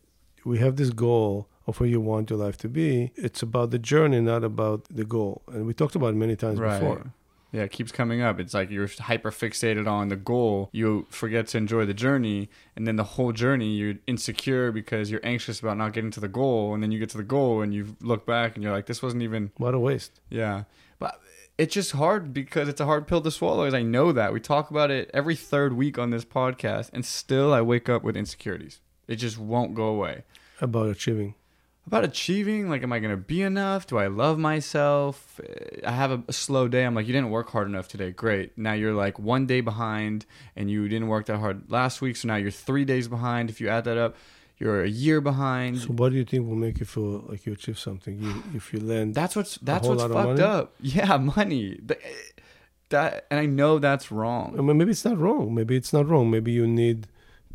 we 0.46 0.60
have 0.60 0.76
this 0.76 0.90
goal 0.90 1.48
of 1.68 1.80
where 1.80 1.88
you 1.90 2.02
want 2.02 2.30
your 2.30 2.40
life 2.40 2.58
to 2.58 2.68
be. 2.70 3.12
It's 3.16 3.42
about 3.42 3.72
the 3.72 3.80
journey, 3.80 4.20
not 4.20 4.44
about 4.44 4.86
the 4.90 5.06
goal. 5.06 5.42
And 5.48 5.66
we 5.66 5.74
talked 5.74 5.96
about 5.96 6.08
it 6.08 6.18
many 6.18 6.36
times 6.36 6.60
right 6.60 6.80
before. 6.80 7.14
yeah 7.54 7.62
it 7.62 7.72
keeps 7.72 7.92
coming 7.92 8.20
up 8.22 8.40
it's 8.40 8.54
like 8.54 8.70
you're 8.72 8.90
hyper 9.00 9.30
fixated 9.32 9.88
on 9.88 10.10
the 10.10 10.16
goal 10.16 10.70
you 10.72 11.06
forget 11.10 11.46
to 11.48 11.56
enjoy 11.58 11.86
the 11.86 11.94
journey 11.94 12.50
and 12.76 12.88
then 12.88 12.96
the 12.96 13.04
whole 13.04 13.32
journey 13.32 13.70
you're 13.80 13.96
insecure 14.08 14.72
because 14.72 15.12
you're 15.12 15.26
anxious 15.34 15.60
about 15.60 15.78
not 15.78 15.94
getting 15.94 16.10
to 16.10 16.20
the 16.20 16.28
goal 16.28 16.74
and 16.74 16.82
then 16.82 16.92
you 16.92 16.98
get 16.98 17.10
to 17.12 17.18
the 17.18 17.24
goal 17.38 17.62
and 17.62 17.72
you 17.72 17.96
look 18.02 18.26
back 18.26 18.56
and 18.56 18.64
you're 18.64 18.72
like 18.74 18.88
this 18.88 19.04
wasn't 19.04 19.22
even 19.22 19.52
What 19.58 19.76
a 19.76 19.80
waste. 19.80 20.20
Yeah. 20.32 20.64
But 20.98 21.22
it's 21.60 21.76
just 21.76 21.92
hard 21.92 22.34
because 22.34 22.68
it's 22.68 22.82
a 22.82 22.86
hard 22.86 23.08
pill 23.08 23.22
to 23.22 23.30
swallow. 23.30 23.64
As 23.66 23.76
I 23.76 23.84
know 23.84 24.12
that. 24.12 24.34
We 24.34 24.40
talk 24.40 24.72
about 24.72 24.90
it 24.90 25.12
every 25.14 25.36
third 25.36 25.74
week 25.74 26.00
on 26.00 26.10
this 26.10 26.26
podcast, 26.26 26.90
and 26.94 27.06
still 27.06 27.54
I 27.54 27.62
wake 27.62 27.88
up 27.88 28.02
with 28.04 28.18
insecurities. 28.18 28.80
It 29.08 29.16
just 29.16 29.38
won't 29.38 29.76
go 29.76 29.86
away. 29.88 30.24
About 30.62 30.90
achieving. 30.90 31.36
About 31.86 32.06
achieving, 32.06 32.70
like, 32.70 32.82
am 32.82 32.94
I 32.94 33.00
going 33.00 33.12
to 33.12 33.18
be 33.18 33.42
enough? 33.42 33.88
Do 33.88 33.98
I 33.98 34.08
love 34.08 34.38
myself? 34.40 35.42
I 35.86 35.92
have 35.92 36.12
a, 36.12 36.24
a 36.30 36.34
slow 36.34 36.70
day. 36.70 36.86
I'm 36.86 36.96
like, 36.96 37.08
you 37.08 37.12
didn't 37.14 37.30
work 37.30 37.50
hard 37.50 37.68
enough 37.68 37.90
today. 37.90 38.12
Great. 38.12 38.58
Now 38.58 38.72
you're 38.72 38.94
like 38.94 39.20
one 39.20 39.46
day 39.46 39.60
behind, 39.60 40.26
and 40.56 40.72
you 40.72 40.88
didn't 40.88 41.10
work 41.10 41.26
that 41.26 41.40
hard 41.40 41.70
last 41.70 42.02
week. 42.02 42.16
So 42.16 42.30
now 42.30 42.36
you're 42.38 42.52
three 42.52 42.86
days 42.86 43.10
behind. 43.10 43.50
If 43.50 43.60
you 43.60 43.68
add 43.68 43.84
that 43.84 43.98
up, 43.98 44.16
you're 44.58 44.82
a 44.84 44.88
year 44.88 45.20
behind. 45.20 45.80
So 45.80 45.88
what 45.88 46.14
do 46.14 46.16
you 46.18 46.24
think 46.24 46.48
will 46.48 46.56
make 46.56 46.80
you 46.80 46.86
feel 46.86 47.26
like 47.28 47.46
you 47.46 47.52
achieve 47.52 47.78
something? 47.78 48.18
You, 48.18 48.44
if 48.56 48.72
you 48.72 48.80
land 48.80 49.14
That's 49.14 49.36
what's 49.36 49.58
that's 49.58 49.86
what's 49.86 50.04
fucked 50.04 50.40
up. 50.40 50.76
Yeah, 50.80 51.18
money. 51.18 51.80
Th- 51.86 52.00
eh, 52.02 52.42
That 52.90 53.26
and 53.30 53.42
I 53.42 53.46
know 53.46 53.80
that's 53.80 54.10
wrong. 54.10 54.56
I 54.58 54.62
mean, 54.62 54.78
maybe 54.78 54.92
it's 54.92 55.04
not 55.04 55.18
wrong. 55.18 55.54
Maybe 55.54 55.76
it's 55.76 55.92
not 55.92 56.08
wrong. 56.08 56.32
Maybe 56.32 56.54
you 56.54 56.66
need 56.66 57.08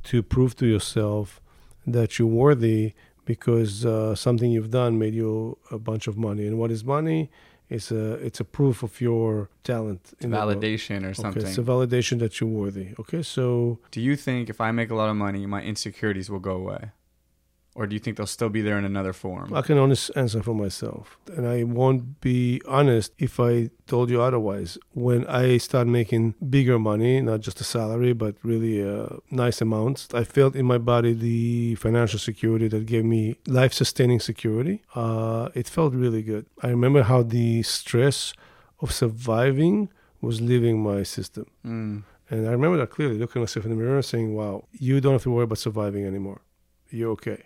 to 0.05 0.23
prove 0.23 0.57
to 0.57 0.67
yourself 0.67 1.41
that 1.87 2.19
you're 2.19 2.29
worthy 2.29 2.95
because 3.25 3.85
uh, 3.85 4.15
something 4.15 4.51
you've 4.51 4.71
done 4.71 4.99
made 4.99 5.15
you 5.15 5.59
a 5.71 5.79
bunch 5.79 6.07
of 6.07 6.17
money. 6.17 6.47
And 6.47 6.59
what 6.59 6.71
is 6.71 6.85
money? 6.85 7.31
It's 7.69 7.91
a 7.91 8.15
it's 8.15 8.41
a 8.41 8.45
proof 8.45 8.83
of 8.83 8.99
your 9.01 9.51
talent. 9.63 10.15
in. 10.21 10.31
Validation 10.31 11.05
or 11.09 11.13
something. 11.13 11.43
Okay, 11.43 11.51
it's 11.51 11.59
a 11.59 11.63
validation 11.63 12.19
that 12.21 12.41
you're 12.41 12.49
worthy. 12.49 12.95
Okay, 12.99 13.23
so 13.23 13.79
Do 13.91 14.01
you 14.01 14.17
think 14.17 14.49
if 14.49 14.59
I 14.61 14.71
make 14.73 14.91
a 14.91 14.95
lot 14.95 15.11
of 15.11 15.17
money, 15.17 15.45
my 15.45 15.63
insecurities 15.63 16.31
will 16.31 16.39
go 16.39 16.53
away? 16.53 16.93
Or 17.79 17.87
do 17.87 17.95
you 17.95 18.01
think 18.01 18.17
they'll 18.17 18.27
still 18.39 18.49
be 18.49 18.61
there 18.61 18.77
in 18.77 18.85
another 18.85 19.13
form? 19.13 19.55
I 19.55 19.63
can 19.63 19.79
only 19.79 19.97
answer 20.17 20.43
for 20.43 20.57
myself, 20.65 21.17
and 21.37 21.47
I 21.47 21.63
won't 21.63 22.21
be 22.21 22.61
honest 22.67 23.13
if 23.19 23.39
I 23.39 23.71
told 23.87 24.11
you 24.11 24.21
otherwise. 24.21 24.71
When 24.95 25.25
I 25.29 25.59
start 25.59 25.87
making 25.87 26.35
bigger 26.57 26.79
money, 26.81 27.21
not 27.21 27.39
just 27.47 27.61
a 27.61 27.65
salary, 27.77 28.15
but 28.15 28.35
really 28.43 28.81
a 28.81 29.19
nice 29.31 29.61
amounts, 29.61 30.09
I 30.13 30.25
felt 30.25 30.57
in 30.57 30.67
my 30.67 30.79
body 30.79 31.13
the 31.13 31.77
financial 31.77 32.19
security 32.19 32.67
that 32.67 32.85
gave 32.87 33.05
me 33.05 33.37
life-sustaining 33.47 34.21
security. 34.31 34.83
Uh, 34.97 35.51
it 35.55 35.69
felt 35.69 35.95
really 35.95 36.23
good. 36.23 36.47
I 36.65 36.69
remember 36.77 37.03
how 37.05 37.23
the 37.23 37.63
stress 37.63 38.33
of 38.81 38.93
surviving 38.93 39.89
was 40.21 40.41
leaving 40.41 40.83
my 40.83 41.05
system. 41.05 41.47
Mm. 41.65 42.03
And 42.29 42.49
I 42.49 42.51
remember 42.51 42.77
that 42.79 42.91
clearly, 42.91 43.19
looking 43.19 43.41
at 43.41 43.45
myself 43.47 43.65
in 43.67 43.71
the 43.71 43.77
mirror 43.77 43.95
and 43.95 44.05
saying, 44.05 44.35
wow, 44.35 44.65
you 44.73 45.01
don't 45.01 45.13
have 45.13 45.23
to 45.23 45.31
worry 45.31 45.45
about 45.45 45.59
surviving 45.59 46.05
anymore. 46.05 46.41
You're 46.91 47.13
okay. 47.13 47.45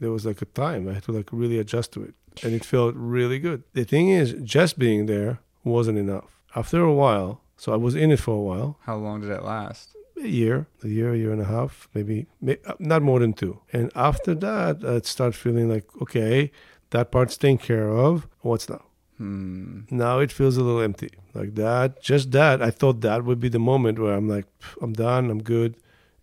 There 0.00 0.10
was 0.10 0.24
like 0.26 0.42
a 0.42 0.46
time 0.46 0.88
I 0.88 0.94
had 0.94 1.04
to 1.04 1.12
like 1.12 1.28
really 1.32 1.58
adjust 1.58 1.92
to 1.92 2.02
it. 2.02 2.14
And 2.42 2.54
it 2.54 2.64
felt 2.64 2.94
really 2.96 3.38
good. 3.38 3.62
The 3.74 3.84
thing 3.84 4.08
is, 4.08 4.34
just 4.42 4.78
being 4.78 5.06
there 5.06 5.38
wasn't 5.64 5.98
enough. 5.98 6.40
After 6.56 6.82
a 6.82 6.92
while, 6.92 7.42
so 7.56 7.72
I 7.72 7.76
was 7.76 7.94
in 7.94 8.10
it 8.10 8.18
for 8.20 8.34
a 8.34 8.40
while, 8.40 8.78
How 8.82 8.96
long 8.96 9.20
did 9.20 9.30
it 9.30 9.42
last? 9.44 9.94
a 10.16 10.28
year, 10.28 10.66
a 10.84 10.88
year, 10.88 11.12
a 11.14 11.16
year 11.16 11.32
and 11.32 11.40
a 11.40 11.44
half, 11.46 11.88
maybe, 11.94 12.26
may, 12.40 12.56
uh, 12.66 12.74
not 12.78 13.02
more 13.02 13.18
than 13.20 13.32
two. 13.32 13.60
And 13.72 13.90
after 13.94 14.34
that, 14.36 14.84
I'd 14.84 15.04
start 15.06 15.34
feeling 15.34 15.68
like, 15.68 15.86
okay, 16.00 16.50
That 16.90 17.10
part's 17.10 17.36
taken 17.38 17.58
care 17.58 17.88
of. 17.90 18.26
What's 18.40 18.68
now? 18.68 18.82
Hmm. 19.18 19.80
Now 19.90 20.18
it 20.20 20.30
feels 20.32 20.56
a 20.56 20.62
little 20.62 20.80
empty. 20.82 21.10
Like 21.34 21.54
that, 21.54 22.02
just 22.02 22.30
that. 22.32 22.60
I 22.62 22.70
thought 22.70 23.00
that 23.00 23.24
would 23.24 23.40
be 23.40 23.48
the 23.48 23.58
moment 23.58 23.98
where 23.98 24.14
I'm 24.14 24.28
like, 24.28 24.46
I'm 24.82 24.92
done, 24.92 25.30
I'm 25.30 25.42
good. 25.42 25.76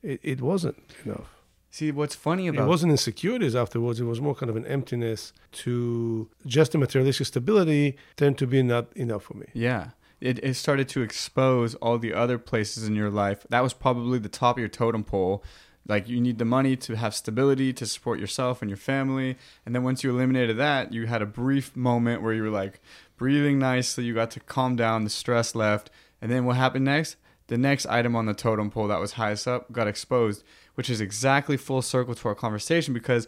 It, 0.03 0.19
it 0.23 0.41
wasn't 0.41 0.77
enough. 1.05 1.29
See, 1.71 1.91
what's 1.91 2.15
funny 2.15 2.47
about 2.47 2.65
It 2.65 2.67
wasn't 2.67 2.91
insecurities 2.91 3.55
afterwards. 3.55 3.99
It 3.99 4.05
was 4.05 4.19
more 4.19 4.35
kind 4.35 4.49
of 4.49 4.55
an 4.55 4.65
emptiness 4.65 5.33
to 5.51 6.29
just 6.45 6.71
the 6.71 6.77
materialistic 6.77 7.27
stability 7.27 7.97
tend 8.15 8.37
to 8.39 8.47
be 8.47 8.63
not 8.63 8.91
enough 8.95 9.23
for 9.23 9.35
me. 9.35 9.47
Yeah. 9.53 9.89
It, 10.19 10.43
it 10.43 10.55
started 10.55 10.89
to 10.89 11.01
expose 11.01 11.75
all 11.75 11.97
the 11.97 12.13
other 12.13 12.37
places 12.37 12.87
in 12.87 12.95
your 12.95 13.09
life. 13.09 13.45
That 13.49 13.63
was 13.63 13.73
probably 13.73 14.19
the 14.19 14.29
top 14.29 14.57
of 14.57 14.59
your 14.59 14.67
totem 14.67 15.03
pole. 15.03 15.43
Like 15.87 16.09
you 16.09 16.19
need 16.19 16.39
the 16.39 16.45
money 16.45 16.75
to 16.75 16.95
have 16.95 17.15
stability 17.15 17.71
to 17.73 17.85
support 17.85 18.19
yourself 18.19 18.61
and 18.61 18.69
your 18.69 18.77
family. 18.77 19.37
And 19.65 19.73
then 19.73 19.83
once 19.83 20.03
you 20.03 20.09
eliminated 20.09 20.57
that, 20.57 20.91
you 20.91 21.07
had 21.07 21.21
a 21.21 21.25
brief 21.25 21.75
moment 21.75 22.21
where 22.21 22.33
you 22.33 22.43
were 22.43 22.49
like 22.49 22.81
breathing 23.15 23.59
nicely. 23.59 24.03
You 24.03 24.13
got 24.13 24.31
to 24.31 24.39
calm 24.39 24.75
down. 24.75 25.03
The 25.03 25.09
stress 25.09 25.55
left. 25.55 25.89
And 26.21 26.31
then 26.31 26.45
what 26.45 26.57
happened 26.57 26.85
next? 26.85 27.15
The 27.47 27.57
next 27.57 27.87
item 27.87 28.15
on 28.15 28.27
the 28.27 28.35
totem 28.35 28.69
pole 28.69 28.87
that 28.89 28.99
was 28.99 29.13
highest 29.13 29.47
up 29.47 29.71
got 29.71 29.87
exposed, 29.87 30.43
which 30.79 30.89
is 30.89 31.01
exactly 31.01 31.57
full 31.57 31.81
circle 31.81 32.15
to 32.15 32.25
our 32.29 32.33
conversation 32.33 32.93
because 32.93 33.27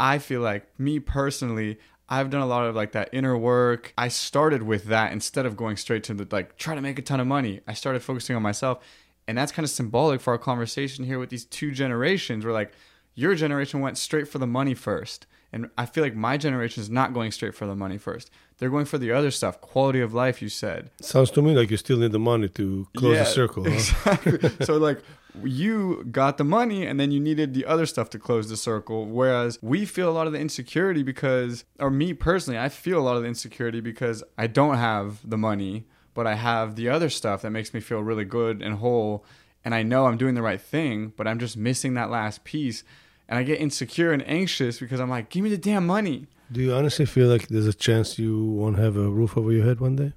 I 0.00 0.16
feel 0.16 0.40
like 0.40 0.66
me 0.80 0.98
personally, 0.98 1.78
I've 2.08 2.30
done 2.30 2.40
a 2.40 2.46
lot 2.46 2.64
of 2.64 2.74
like 2.74 2.92
that 2.92 3.10
inner 3.12 3.36
work. 3.36 3.92
I 3.98 4.08
started 4.08 4.62
with 4.62 4.84
that 4.84 5.12
instead 5.12 5.44
of 5.44 5.58
going 5.58 5.76
straight 5.76 6.04
to 6.04 6.14
the 6.14 6.26
like 6.32 6.56
try 6.56 6.74
to 6.74 6.80
make 6.80 6.98
a 6.98 7.02
ton 7.02 7.20
of 7.20 7.26
money. 7.26 7.60
I 7.68 7.74
started 7.74 8.02
focusing 8.02 8.34
on 8.34 8.40
myself. 8.40 8.82
And 9.28 9.36
that's 9.36 9.52
kind 9.52 9.64
of 9.64 9.68
symbolic 9.68 10.22
for 10.22 10.32
our 10.32 10.38
conversation 10.38 11.04
here 11.04 11.18
with 11.18 11.28
these 11.28 11.44
two 11.44 11.70
generations 11.70 12.46
where 12.46 12.54
like 12.54 12.72
your 13.16 13.34
generation 13.34 13.80
went 13.80 13.98
straight 13.98 14.28
for 14.28 14.38
the 14.38 14.46
money 14.46 14.74
first. 14.74 15.26
And 15.52 15.70
I 15.78 15.86
feel 15.86 16.04
like 16.04 16.14
my 16.14 16.36
generation 16.36 16.82
is 16.82 16.90
not 16.90 17.14
going 17.14 17.32
straight 17.32 17.54
for 17.54 17.66
the 17.66 17.74
money 17.74 17.96
first. 17.98 18.30
They're 18.58 18.68
going 18.70 18.84
for 18.84 18.98
the 18.98 19.10
other 19.12 19.30
stuff, 19.30 19.60
quality 19.60 20.00
of 20.00 20.12
life, 20.12 20.42
you 20.42 20.50
said. 20.50 20.90
Sounds 21.00 21.30
to 21.32 21.42
me 21.42 21.54
like 21.56 21.70
you 21.70 21.78
still 21.78 21.96
need 21.96 22.12
the 22.12 22.18
money 22.18 22.48
to 22.50 22.86
close 22.96 23.14
Yeah, 23.16 23.22
the 23.22 23.30
circle. 23.30 23.64
Huh? 23.64 23.70
Exactly. 23.70 24.50
so 24.66 24.76
like 24.76 25.00
you 25.42 26.04
got 26.10 26.36
the 26.36 26.44
money 26.44 26.84
and 26.86 26.98
then 27.00 27.10
you 27.10 27.20
needed 27.20 27.54
the 27.54 27.64
other 27.64 27.86
stuff 27.86 28.10
to 28.10 28.18
close 28.18 28.48
the 28.50 28.56
circle. 28.56 29.06
Whereas 29.06 29.58
we 29.62 29.86
feel 29.86 30.10
a 30.10 30.12
lot 30.12 30.26
of 30.26 30.32
the 30.34 30.38
insecurity 30.40 31.02
because 31.02 31.64
or 31.78 31.90
me 31.90 32.12
personally, 32.12 32.58
I 32.58 32.68
feel 32.68 32.98
a 32.98 33.04
lot 33.04 33.16
of 33.16 33.22
the 33.22 33.28
insecurity 33.28 33.80
because 33.80 34.22
I 34.36 34.48
don't 34.48 34.76
have 34.76 35.28
the 35.28 35.38
money, 35.38 35.86
but 36.12 36.26
I 36.26 36.34
have 36.34 36.76
the 36.76 36.88
other 36.90 37.08
stuff 37.08 37.40
that 37.42 37.50
makes 37.50 37.72
me 37.72 37.80
feel 37.80 38.00
really 38.02 38.24
good 38.26 38.60
and 38.62 38.74
whole. 38.76 39.24
And 39.64 39.74
I 39.74 39.82
know 39.82 40.06
I'm 40.06 40.16
doing 40.16 40.34
the 40.34 40.42
right 40.42 40.60
thing, 40.60 41.12
but 41.16 41.26
I'm 41.26 41.38
just 41.38 41.56
missing 41.56 41.94
that 41.94 42.10
last 42.10 42.44
piece. 42.44 42.84
And 43.28 43.38
I 43.38 43.42
get 43.42 43.60
insecure 43.60 44.12
and 44.12 44.26
anxious 44.28 44.78
because 44.78 45.00
I'm 45.00 45.10
like, 45.10 45.30
give 45.30 45.42
me 45.42 45.50
the 45.50 45.58
damn 45.58 45.86
money. 45.86 46.26
Do 46.50 46.62
you 46.62 46.72
honestly 46.72 47.06
feel 47.06 47.28
like 47.28 47.48
there's 47.48 47.66
a 47.66 47.74
chance 47.74 48.18
you 48.18 48.44
won't 48.44 48.78
have 48.78 48.96
a 48.96 49.08
roof 49.08 49.36
over 49.36 49.50
your 49.50 49.64
head 49.64 49.80
one 49.80 49.96
day? 49.96 50.12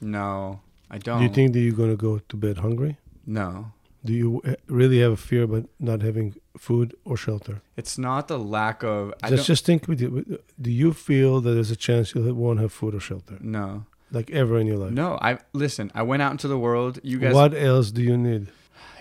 No, 0.00 0.60
I 0.90 0.98
don't. 0.98 1.18
Do 1.18 1.24
you 1.24 1.30
think 1.30 1.52
that 1.52 1.60
you're 1.60 1.76
going 1.76 1.90
to 1.90 1.96
go 1.96 2.18
to 2.18 2.36
bed 2.36 2.58
hungry? 2.58 2.98
No. 3.24 3.72
Do 4.04 4.12
you 4.12 4.40
uh, 4.44 4.54
really 4.66 4.98
have 5.00 5.12
a 5.12 5.16
fear 5.16 5.42
about 5.42 5.68
not 5.78 6.00
having 6.00 6.34
food 6.58 6.96
or 7.04 7.16
shelter? 7.16 7.60
It's 7.76 7.98
not 7.98 8.28
the 8.28 8.38
lack 8.38 8.82
of 8.82 9.12
I 9.22 9.28
Just, 9.30 9.46
just 9.46 9.66
think 9.66 9.86
with 9.86 10.00
you. 10.00 10.40
Do 10.60 10.70
you 10.70 10.92
feel 10.92 11.40
that 11.42 11.50
there's 11.50 11.70
a 11.70 11.76
chance 11.76 12.14
you 12.14 12.34
won't 12.34 12.60
have 12.60 12.72
food 12.72 12.94
or 12.94 13.00
shelter, 13.00 13.36
no. 13.40 13.84
like 14.10 14.30
ever 14.30 14.58
in 14.58 14.66
your 14.66 14.78
life? 14.78 14.92
No, 14.92 15.18
I 15.20 15.38
listen. 15.52 15.92
I 15.94 16.02
went 16.02 16.22
out 16.22 16.32
into 16.32 16.48
the 16.48 16.58
world. 16.58 16.98
You 17.02 17.18
guys, 17.18 17.34
what 17.34 17.54
else 17.54 17.90
do 17.90 18.02
you 18.02 18.16
need? 18.16 18.48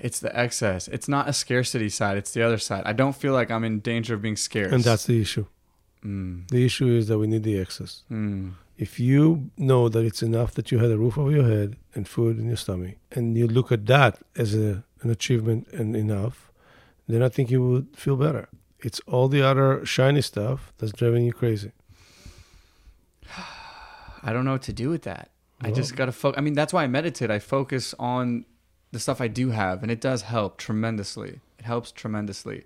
It's 0.03 0.20
the 0.20 0.38
excess. 0.38 0.88
It's 0.88 1.08
not 1.08 1.27
a 1.29 1.34
scarcity 1.34 1.89
side. 1.89 2.18
It's 2.18 2.32
the 2.32 2.41
other 2.41 2.58
side. 2.58 2.84
I 2.86 2.94
don't 2.94 3.15
feel 3.15 3.34
like 3.34 3.50
I'm 3.51 3.63
in 3.63 3.79
danger 3.79 4.13
of 4.15 4.22
being 4.22 4.36
scarce. 4.36 4.72
And 4.74 4.84
that's 4.84 5.06
the 5.06 5.20
issue. 5.22 5.46
mm, 6.03 6.48
The 6.50 6.65
issue 6.65 6.88
is 6.88 7.08
that 7.08 7.18
we 7.18 7.27
need 7.27 7.44
the 7.44 7.58
excess. 7.60 8.03
mm, 8.12 8.53
If 8.77 9.00
you 9.00 9.50
know 9.58 9.89
that 9.89 10.03
it's 10.06 10.22
enough 10.24 10.53
that 10.56 10.72
you 10.72 10.79
had 10.79 10.91
a 10.91 10.98
roof 10.98 11.18
over 11.18 11.32
your 11.32 11.48
head 11.48 11.75
and 11.96 12.08
food 12.08 12.39
in 12.39 12.48
your 12.48 12.58
stomach, 12.58 12.96
and 13.12 13.38
you 13.38 13.48
look 13.48 13.72
at 13.72 13.86
that 13.88 14.20
as 14.38 14.53
a, 14.56 14.84
an 15.01 15.10
achievement 15.10 15.68
and 15.74 15.96
enough, 15.96 16.52
then 17.08 17.21
I 17.21 17.30
think 17.30 17.50
you 17.52 17.62
would 17.67 17.88
feel 17.95 18.15
better. 18.15 18.47
It's 18.80 19.02
all 19.08 19.28
the 19.28 19.41
other 19.41 19.86
shiny 19.86 20.21
stuff 20.21 20.71
that's 20.78 20.93
driving 20.93 21.26
you 21.26 21.34
crazy. 21.34 21.71
I 24.24 24.34
don't 24.34 24.45
know 24.45 24.52
what 24.54 24.63
to 24.63 24.74
do 24.74 24.89
with 24.89 25.04
that. 25.04 25.32
I 25.62 25.71
just 25.71 25.95
gotta 25.97 26.12
focus. 26.13 26.38
I 26.38 26.41
mean, 26.41 26.54
that's 26.54 26.71
why 26.71 26.84
I 26.84 26.88
meditate. 26.88 27.30
I 27.30 27.39
focus 27.39 27.93
on 28.00 28.45
the 28.91 28.99
stuff 28.99 29.21
I 29.21 29.28
do 29.28 29.52
have, 29.52 29.82
and 29.84 29.91
it 29.91 30.02
does 30.02 30.23
help 30.23 30.58
tremendously. 30.58 31.39
It 31.60 31.65
helps 31.65 31.91
tremendously. 31.91 32.65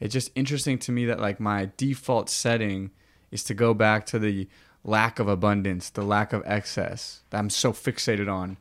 It's 0.00 0.12
just 0.12 0.30
interesting 0.34 0.78
to 0.80 0.92
me 0.92 1.04
that 1.06 1.20
like 1.20 1.40
my 1.40 1.70
default 1.76 2.28
setting 2.30 2.90
is 3.30 3.44
to 3.44 3.54
go 3.54 3.74
back 3.74 4.06
to 4.06 4.18
the 4.18 4.48
lack 4.84 5.18
of 5.18 5.28
abundance, 5.28 5.90
the 5.90 6.02
lack 6.04 6.32
of 6.32 6.42
excess 6.46 7.22
that 7.30 7.38
I'm 7.38 7.50
so 7.50 7.72
fixated 7.72 8.32
on, 8.32 8.56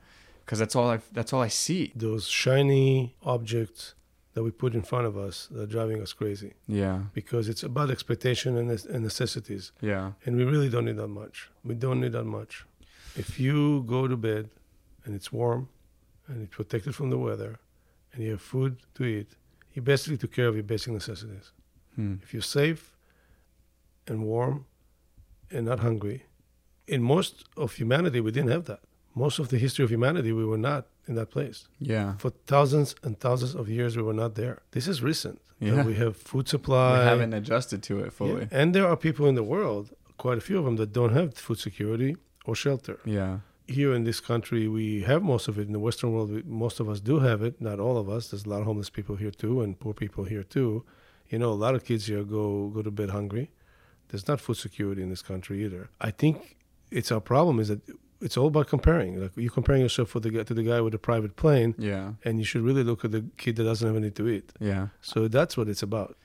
because 0.45 0.59
that's 0.59 0.75
all 0.75 0.89
I 0.89 0.99
that's 1.11 1.33
all 1.33 1.41
I 1.41 1.47
see. 1.47 1.91
Those 1.95 2.27
shiny 2.27 3.15
objects 3.23 3.93
that 4.33 4.43
we 4.43 4.51
put 4.51 4.75
in 4.75 4.81
front 4.83 5.07
of 5.07 5.17
us 5.17 5.47
that 5.51 5.61
are 5.63 5.65
driving 5.65 5.99
us 5.99 6.13
crazy 6.13 6.53
Yeah, 6.67 7.03
because 7.13 7.49
it's 7.49 7.63
about 7.63 7.89
expectation 7.89 8.55
and, 8.55 8.69
and 8.69 9.03
necessities. 9.03 9.71
yeah, 9.81 10.11
And 10.27 10.37
we 10.37 10.43
really 10.43 10.69
don't 10.69 10.85
need 10.85 10.97
that 10.97 11.07
much. 11.07 11.49
We 11.63 11.73
don't 11.73 11.99
need 11.99 12.11
that 12.11 12.25
much. 12.25 12.63
If 13.15 13.39
you 13.39 13.81
go 13.87 14.07
to 14.07 14.15
bed 14.15 14.51
and 15.05 15.15
it's 15.15 15.31
warm 15.33 15.69
and 16.27 16.41
it's 16.43 16.55
protected 16.55 16.93
from 16.95 17.09
the 17.09 17.17
weather 17.17 17.59
and 18.13 18.23
you 18.23 18.31
have 18.31 18.41
food 18.41 18.77
to 18.95 19.03
eat, 19.05 19.29
you 19.73 19.81
basically 19.81 20.17
took 20.17 20.31
care 20.31 20.47
of 20.47 20.55
your 20.55 20.63
basic 20.63 20.91
necessities. 20.93 21.51
hmm. 21.95 22.15
If 22.23 22.33
you're 22.33 22.41
safe 22.61 22.93
and 24.07 24.23
warm 24.23 24.65
and 25.51 25.65
not 25.65 25.79
hungry, 25.79 26.23
in 26.87 27.01
most 27.03 27.45
of 27.57 27.73
humanity, 27.73 28.19
we 28.21 28.31
didn't 28.31 28.51
have 28.51 28.65
that. 28.65 28.79
Most 29.15 29.39
of 29.39 29.49
the 29.49 29.57
history 29.57 29.83
of 29.83 29.89
humanity, 29.91 30.31
we 30.31 30.45
were 30.45 30.57
not 30.71 30.87
in 31.07 31.15
that 31.15 31.29
place. 31.31 31.67
yeah. 31.79 32.15
For 32.17 32.31
thousands 32.45 32.95
and 33.03 33.19
thousands 33.19 33.55
of 33.55 33.67
years, 33.69 33.95
we 33.97 34.03
were 34.03 34.13
not 34.23 34.35
there. 34.35 34.57
This 34.71 34.87
is 34.87 35.01
recent. 35.01 35.39
Yeah. 35.59 35.83
We 35.83 35.95
have 35.95 36.15
food 36.15 36.47
supply. 36.47 36.99
We 36.99 37.05
haven't 37.05 37.33
adjusted 37.33 37.81
to 37.83 37.99
it 38.03 38.13
fully. 38.13 38.41
Yeah, 38.41 38.59
And 38.59 38.75
there 38.75 38.87
are 38.87 38.95
people 38.95 39.25
in 39.27 39.35
the 39.35 39.43
world, 39.55 39.85
quite 40.17 40.37
a 40.37 40.41
few 40.41 40.57
of 40.59 40.65
them, 40.65 40.75
that 40.75 40.91
don't 40.93 41.13
have 41.13 41.33
food 41.35 41.59
security 41.59 42.15
or 42.45 42.55
shelter. 42.55 42.99
Yeah, 43.05 43.39
Here 43.67 43.93
in 43.93 44.03
this 44.05 44.19
country, 44.19 44.67
we 44.67 45.01
have 45.03 45.21
most 45.23 45.47
of 45.47 45.59
it. 45.59 45.67
In 45.67 45.73
the 45.73 45.79
Western 45.79 46.13
world, 46.13 46.31
we, 46.31 46.41
most 46.43 46.79
of 46.79 46.87
us 46.89 46.99
do 46.99 47.19
have 47.19 47.41
it. 47.43 47.59
Not 47.61 47.79
all 47.79 47.97
of 47.97 48.09
us. 48.09 48.29
There's 48.29 48.45
a 48.45 48.49
lot 48.49 48.61
of 48.61 48.65
homeless 48.65 48.89
people 48.89 49.17
here 49.17 49.31
too, 49.31 49.61
and 49.61 49.77
poor 49.79 49.93
people 49.93 50.23
here 50.23 50.43
too. 50.43 50.85
You 51.29 51.39
know, 51.39 51.51
a 51.51 51.59
lot 51.65 51.75
of 51.75 51.83
kids 51.83 52.07
here 52.07 52.23
go 52.23 52.69
go 52.69 52.81
to 52.81 52.91
bed 52.91 53.09
hungry. 53.09 53.51
There's 54.09 54.27
not 54.27 54.39
food 54.39 54.55
security 54.55 55.01
in 55.01 55.09
this 55.09 55.21
country 55.21 55.65
either. 55.65 55.89
I 55.99 56.11
think 56.11 56.55
it's 56.91 57.11
our 57.11 57.19
problem 57.19 57.59
is 57.59 57.67
that 57.67 57.81
it's 58.21 58.37
all 58.37 58.47
about 58.47 58.67
comparing. 58.67 59.21
Like 59.21 59.31
you're 59.35 59.51
comparing 59.51 59.81
yourself 59.81 60.13
with 60.13 60.23
the 60.23 60.29
guy, 60.31 60.43
to 60.43 60.53
the 60.53 60.63
guy 60.63 60.79
with 60.79 60.93
the 60.93 60.99
private 60.99 61.35
plane, 61.35 61.75
yeah, 61.77 62.13
and 62.23 62.39
you 62.39 62.45
should 62.45 62.61
really 62.61 62.83
look 62.83 63.03
at 63.03 63.11
the 63.11 63.25
kid 63.37 63.57
that 63.57 63.65
doesn't 63.65 63.85
have 63.85 63.97
anything 63.97 64.13
to 64.25 64.29
eat. 64.29 64.53
yeah. 64.59 64.87
So 65.01 65.27
that's 65.27 65.57
what 65.57 65.67
it's 65.67 65.83
about. 65.83 66.15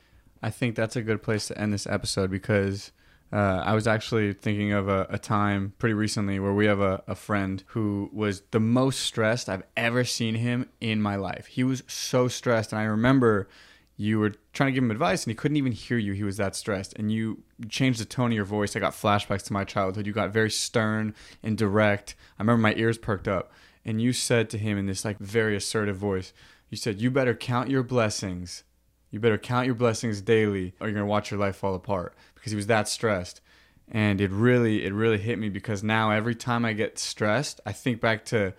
I 0.45 0.51
think 0.51 0.77
that's 0.77 0.97
a 0.97 1.03
good 1.03 1.23
place 1.23 1.49
to 1.49 1.59
end 1.61 1.73
this 1.73 1.87
episode 1.87 2.31
because 2.31 2.93
uh, 3.33 3.63
I 3.65 3.75
was 3.75 3.87
actually 3.87 4.35
thinking 4.35 4.73
of 4.73 4.89
a, 4.89 5.07
a 5.09 5.19
time 5.19 5.73
pretty 5.79 5.95
recently 5.95 6.39
where 6.39 6.53
we 6.53 6.67
have 6.67 6.81
a, 6.81 7.03
a 7.07 7.15
friend 7.15 7.65
who 7.69 8.11
was 8.13 8.43
the 8.51 8.61
most 8.61 9.01
stressed 9.01 9.49
I've 9.49 9.63
ever 9.75 10.05
seen 10.05 10.35
him 10.35 10.69
in 10.81 11.01
my 11.01 11.17
life. 11.17 11.47
He 11.47 11.65
was 11.65 11.83
so 11.87 12.29
stressed, 12.29 12.73
and 12.73 12.81
I 12.81 12.85
remember 12.85 13.49
you 13.97 14.19
were 14.19 14.35
trying 14.53 14.69
to 14.69 14.73
give 14.73 14.85
him 14.85 14.91
advice 14.91 15.25
and 15.25 15.31
he 15.31 15.35
couldn't 15.35 15.57
even 15.57 15.73
hear 15.73 15.97
you. 15.97 16.13
He 16.13 16.25
was 16.25 16.37
that 16.37 16.55
stressed, 16.55 16.93
and 16.95 17.11
you 17.11 17.43
changed 17.71 18.01
the 18.01 18.05
tone 18.05 18.33
of 18.33 18.37
your 18.37 18.45
voice. 18.45 18.77
I 18.77 18.81
got 18.81 18.93
flashbacks 18.93 19.45
to 19.45 19.55
my 19.55 19.65
childhood. 19.65 20.07
You 20.07 20.13
got 20.13 20.31
very 20.31 20.51
stern 20.51 21.15
and 21.43 21.57
direct. 21.57 22.15
I 22.39 22.43
remember 22.43 22.61
my 22.61 22.75
ears 22.75 22.99
perked 22.99 23.29
up, 23.29 23.51
and 23.83 24.03
you 24.03 24.13
said 24.13 24.51
to 24.51 24.59
him 24.59 24.77
in 24.77 24.85
this 24.85 25.07
like 25.07 25.19
very 25.19 25.57
assertive 25.57 25.97
voice, 25.97 26.35
you 26.69 26.77
said, 26.77 27.01
"You 27.01 27.11
better 27.11 27.35
count 27.35 27.71
your 27.71 27.83
blessings." 27.83 28.65
You 29.13 29.21
better 29.21 29.37
count 29.37 29.67
your 29.67 29.75
blessings 29.75 30.23
daily 30.23 30.73
or 30.81 30.89
you're 30.89 31.01
to 31.01 31.05
watch 31.05 31.31
your 31.31 31.39
life 31.39 31.57
fall 31.57 31.75
apart 31.75 32.15
because 32.43 32.51
he 32.51 32.57
was 32.57 32.67
that 32.67 32.89
stressed. 32.89 33.41
And 33.89 34.21
it 34.21 34.33
really 34.33 34.85
it 34.85 34.93
really 34.93 35.19
hit 35.19 35.39
me 35.39 35.49
because 35.49 35.85
now 35.85 36.11
every 36.11 36.35
time 36.35 36.65
I 36.65 36.73
get 36.73 36.99
stressed, 36.99 37.61
I 37.65 37.71
think 37.71 38.01
back 38.01 38.25
to 38.27 38.53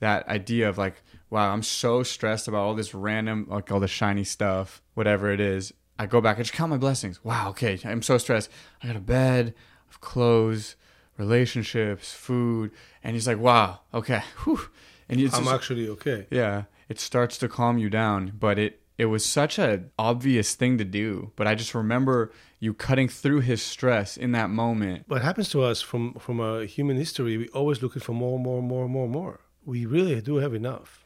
that 0.00 0.26
idea 0.26 0.68
of 0.68 0.76
like, 0.76 1.02
wow, 1.30 1.52
I'm 1.52 1.62
so 1.62 2.02
stressed 2.02 2.48
about 2.48 2.62
all 2.62 2.74
this 2.74 2.94
random 2.94 3.46
like 3.48 3.70
all 3.70 3.78
the 3.78 3.86
shiny 3.86 4.24
stuff, 4.24 4.82
whatever 4.94 5.30
it 5.30 5.38
is. 5.38 5.72
I 6.00 6.06
go 6.06 6.20
back 6.20 6.36
and 6.36 6.44
just 6.44 6.54
count 6.54 6.70
my 6.70 6.78
blessings. 6.78 7.22
Wow, 7.24 7.50
okay, 7.50 7.78
I'm 7.84 8.02
so 8.02 8.18
stressed. 8.18 8.50
I 8.82 8.88
got 8.88 8.96
a 8.96 9.00
bed, 9.00 9.54
I 9.90 9.94
clothes, 10.00 10.74
relationships, 11.16 12.12
food, 12.12 12.70
and 13.04 13.14
he's 13.14 13.26
like, 13.26 13.38
"Wow, 13.38 13.80
okay." 13.94 14.22
Whew. 14.44 14.60
And 15.08 15.20
it's 15.20 15.34
I'm 15.34 15.44
just- 15.44 15.54
actually 15.54 15.88
okay. 15.90 16.26
yeah, 16.30 16.64
it 16.88 16.98
starts 16.98 17.38
to 17.38 17.48
calm 17.48 17.78
you 17.78 17.88
down, 17.90 18.32
but 18.38 18.58
it 18.58 18.80
it 18.96 19.06
was 19.06 19.24
such 19.24 19.58
an 19.58 19.90
obvious 19.98 20.54
thing 20.56 20.78
to 20.78 20.84
do, 20.84 21.30
but 21.36 21.46
I 21.46 21.54
just 21.54 21.74
remember 21.74 22.32
you 22.60 22.74
cutting 22.74 23.08
through 23.08 23.40
his 23.40 23.62
stress 23.62 24.16
in 24.16 24.32
that 24.32 24.50
moment. 24.50 25.04
What 25.06 25.22
happens 25.22 25.48
to 25.50 25.62
us 25.62 25.80
from 25.80 26.14
from 26.14 26.40
a 26.40 26.66
human 26.66 26.96
history? 26.96 27.36
We 27.36 27.48
always 27.48 27.82
looking 27.82 28.02
for 28.02 28.12
more, 28.12 28.38
more, 28.38 28.62
more, 28.62 28.88
more, 28.88 29.08
more. 29.08 29.40
We 29.64 29.86
really 29.86 30.20
do 30.20 30.36
have 30.36 30.54
enough. 30.54 31.04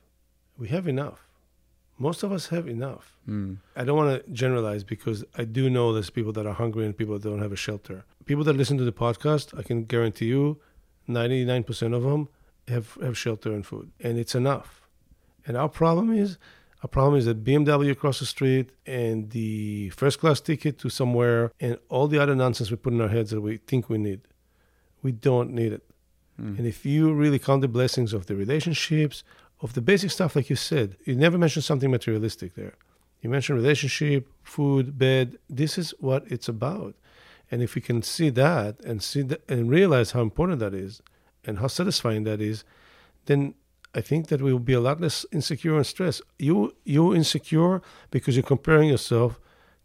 We 0.57 0.69
have 0.69 0.87
enough. 0.87 1.27
Most 1.99 2.23
of 2.23 2.33
us 2.33 2.49
have 2.49 2.67
enough. 2.67 3.17
Mm. 3.29 3.59
I 3.77 3.85
don't 3.85 3.97
want 3.97 4.25
to 4.25 4.31
generalize 4.33 4.83
because 4.83 5.25
I 5.37 5.45
do 5.45 5.69
know 5.69 5.93
there's 5.93 6.11
people 6.11 6.33
that 6.33 6.47
are 6.47 6.55
hungry 6.55 6.85
and 6.85 6.97
people 6.97 7.19
that 7.19 7.29
don't 7.29 7.43
have 7.43 7.53
a 7.53 7.57
shelter. 7.57 8.05
People 8.25 8.45
that 8.45 8.57
listen 8.57 8.79
to 8.79 8.85
the 8.85 8.93
podcast, 8.93 9.57
I 9.59 9.62
can 9.62 9.85
guarantee 9.85 10.27
you, 10.27 10.61
99% 11.09 11.95
of 11.95 12.03
them 12.03 12.29
have, 12.69 12.97
have 13.03 13.17
shelter 13.19 13.53
and 13.53 13.65
food, 13.65 13.91
and 14.01 14.19
it's 14.19 14.35
enough. 14.35 14.83
And 15.47 15.57
our 15.57 15.69
problem 15.69 16.12
is, 16.12 16.38
our 16.83 16.88
problem 16.88 17.16
is 17.16 17.27
that 17.27 17.45
BMW 17.45 17.92
across 17.92 18.18
the 18.18 18.27
street 18.27 18.71
and 18.87 19.31
the 19.31 19.90
first 19.90 20.18
class 20.18 20.40
ticket 20.40 20.79
to 20.81 20.88
somewhere 20.88 21.53
and 21.61 21.79
all 21.88 22.09
the 22.09 22.18
other 22.18 22.35
nonsense 22.35 22.71
we 22.71 22.77
put 22.77 22.92
in 22.92 23.01
our 23.01 23.09
heads 23.09 23.31
that 23.31 23.40
we 23.40 23.59
think 23.59 23.88
we 23.88 23.99
need. 23.99 24.23
We 25.01 25.12
don't 25.12 25.53
need 25.53 25.73
it. 25.73 25.85
Mm. 26.40 26.59
And 26.59 26.66
if 26.66 26.85
you 26.85 27.12
really 27.12 27.38
count 27.38 27.61
the 27.61 27.68
blessings 27.68 28.12
of 28.12 28.27
the 28.27 28.35
relationships, 28.35 29.23
of 29.61 29.75
the 29.75 29.81
basic 29.81 30.11
stuff, 30.11 30.35
like 30.35 30.51
you 30.51 30.57
said, 30.57 30.97
you 31.05 31.14
never 31.14 31.38
mentioned 31.38 31.64
something 31.64 31.90
materialistic 31.90 32.57
there. 32.57 32.75
You 33.21 33.31
mentioned 33.31 33.57
relationship, 33.57 34.29
food, 34.42 34.99
bed. 34.99 35.38
This 35.49 35.79
is 35.79 35.95
what 36.01 36.25
it's 36.27 36.49
about. 36.49 36.97
And 37.49 37.62
if 37.62 37.77
we 37.77 37.81
can 37.81 38.03
see 38.03 38.31
that 38.31 38.81
and 38.81 39.01
see 39.01 39.23
that 39.23 39.49
and 39.49 39.71
realize 39.71 40.11
how 40.11 40.23
important 40.23 40.59
that 40.59 40.75
is 40.75 41.01
and 41.45 41.61
how 41.61 41.68
satisfying 41.68 42.25
that 42.25 42.40
is, 42.40 42.64
then 43.27 43.55
I 43.94 44.00
think 44.00 44.28
that 44.28 44.40
we 44.40 44.52
will 44.52 44.59
be 44.72 44.72
a 44.72 44.81
lot 44.81 45.00
less 45.00 45.26
insecure 45.33 45.76
and 45.76 45.87
stressed. 45.87 46.22
You 46.38 46.74
you 46.85 47.14
insecure 47.14 47.83
because 48.11 48.37
you're 48.37 48.42
comparing 48.57 48.88
yourself 48.88 49.38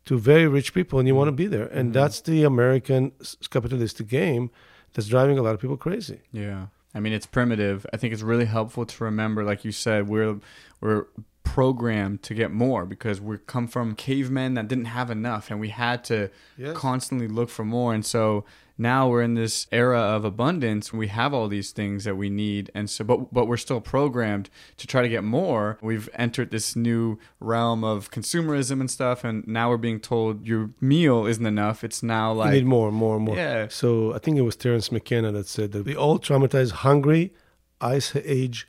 to 0.05 0.17
very 0.17 0.47
rich 0.47 0.73
people 0.73 0.99
and 0.99 1.07
you 1.07 1.15
want 1.15 1.27
to 1.27 1.33
be 1.43 1.47
there. 1.47 1.67
And 1.67 1.89
Mhm. 1.89 1.93
that's 1.93 2.21
the 2.21 2.43
American 2.45 3.11
capitalistic 3.49 4.07
game 4.07 4.49
that's 4.93 5.07
driving 5.09 5.37
a 5.37 5.41
lot 5.41 5.53
of 5.53 5.59
people 5.59 5.77
crazy. 5.77 6.19
Yeah. 6.31 6.67
I 6.95 6.99
mean, 7.01 7.13
it's 7.13 7.25
primitive. 7.27 7.85
I 7.93 7.97
think 7.97 8.13
it's 8.13 8.23
really 8.23 8.45
helpful 8.45 8.85
to 8.85 9.03
remember, 9.03 9.43
like 9.43 9.65
you 9.65 9.71
said, 9.71 10.07
we're 10.07 10.39
we're 10.81 11.05
programmed 11.47 12.21
to 12.23 12.33
get 12.33 12.51
more 12.51 12.85
because 12.85 13.19
we 13.21 13.37
come 13.47 13.67
from 13.67 13.95
cavemen 13.95 14.53
that 14.55 14.67
didn't 14.67 14.85
have 14.85 15.09
enough, 15.09 15.49
and 15.49 15.59
we 15.59 15.69
had 15.69 16.03
to 16.05 16.29
Yes. 16.57 16.75
constantly 16.77 17.27
look 17.27 17.49
for 17.49 17.63
more. 17.65 17.93
And 17.93 18.05
so 18.05 18.43
now 18.77 19.09
we're 19.09 19.23
in 19.23 19.33
this 19.33 19.65
era 19.71 19.99
of 19.99 20.23
abundance. 20.23 20.93
We 20.93 21.07
have 21.07 21.33
all 21.33 21.47
these 21.47 21.71
things 21.71 22.03
that 22.03 22.15
we 22.15 22.29
need, 22.29 22.69
and 22.75 22.89
so 22.89 23.03
but 23.03 23.33
but 23.33 23.47
we're 23.47 23.57
still 23.57 23.81
programmed 23.81 24.49
to 24.77 24.85
try 24.85 25.01
to 25.01 25.09
get 25.09 25.23
more. 25.23 25.77
We've 25.81 26.07
entered 26.13 26.51
this 26.51 26.75
new 26.75 27.17
realm 27.39 27.83
of 27.83 28.11
consumerism 28.11 28.79
and 28.79 28.89
stuff, 28.91 29.23
and 29.23 29.47
now 29.47 29.69
we're 29.69 29.77
being 29.77 29.99
told 29.99 30.45
your 30.45 30.69
meal 30.79 31.25
isn't 31.25 31.45
enough. 31.45 31.83
It's 31.83 32.03
now 32.03 32.33
you 32.33 32.37
like 32.39 32.53
need 32.53 32.65
more, 32.65 32.91
more, 32.91 33.19
more. 33.19 33.35
yeah, 33.35 33.67
So 33.69 34.13
I 34.13 34.19
think 34.19 34.37
it 34.37 34.41
was 34.43 34.55
Terence 34.55 34.91
McKenna 34.91 35.31
that 35.31 35.47
said 35.47 35.71
that 35.71 35.85
we 35.85 35.95
all 35.95 36.19
traumatized 36.19 36.71
hungry 36.87 37.33
ice 37.81 38.15
age 38.15 38.67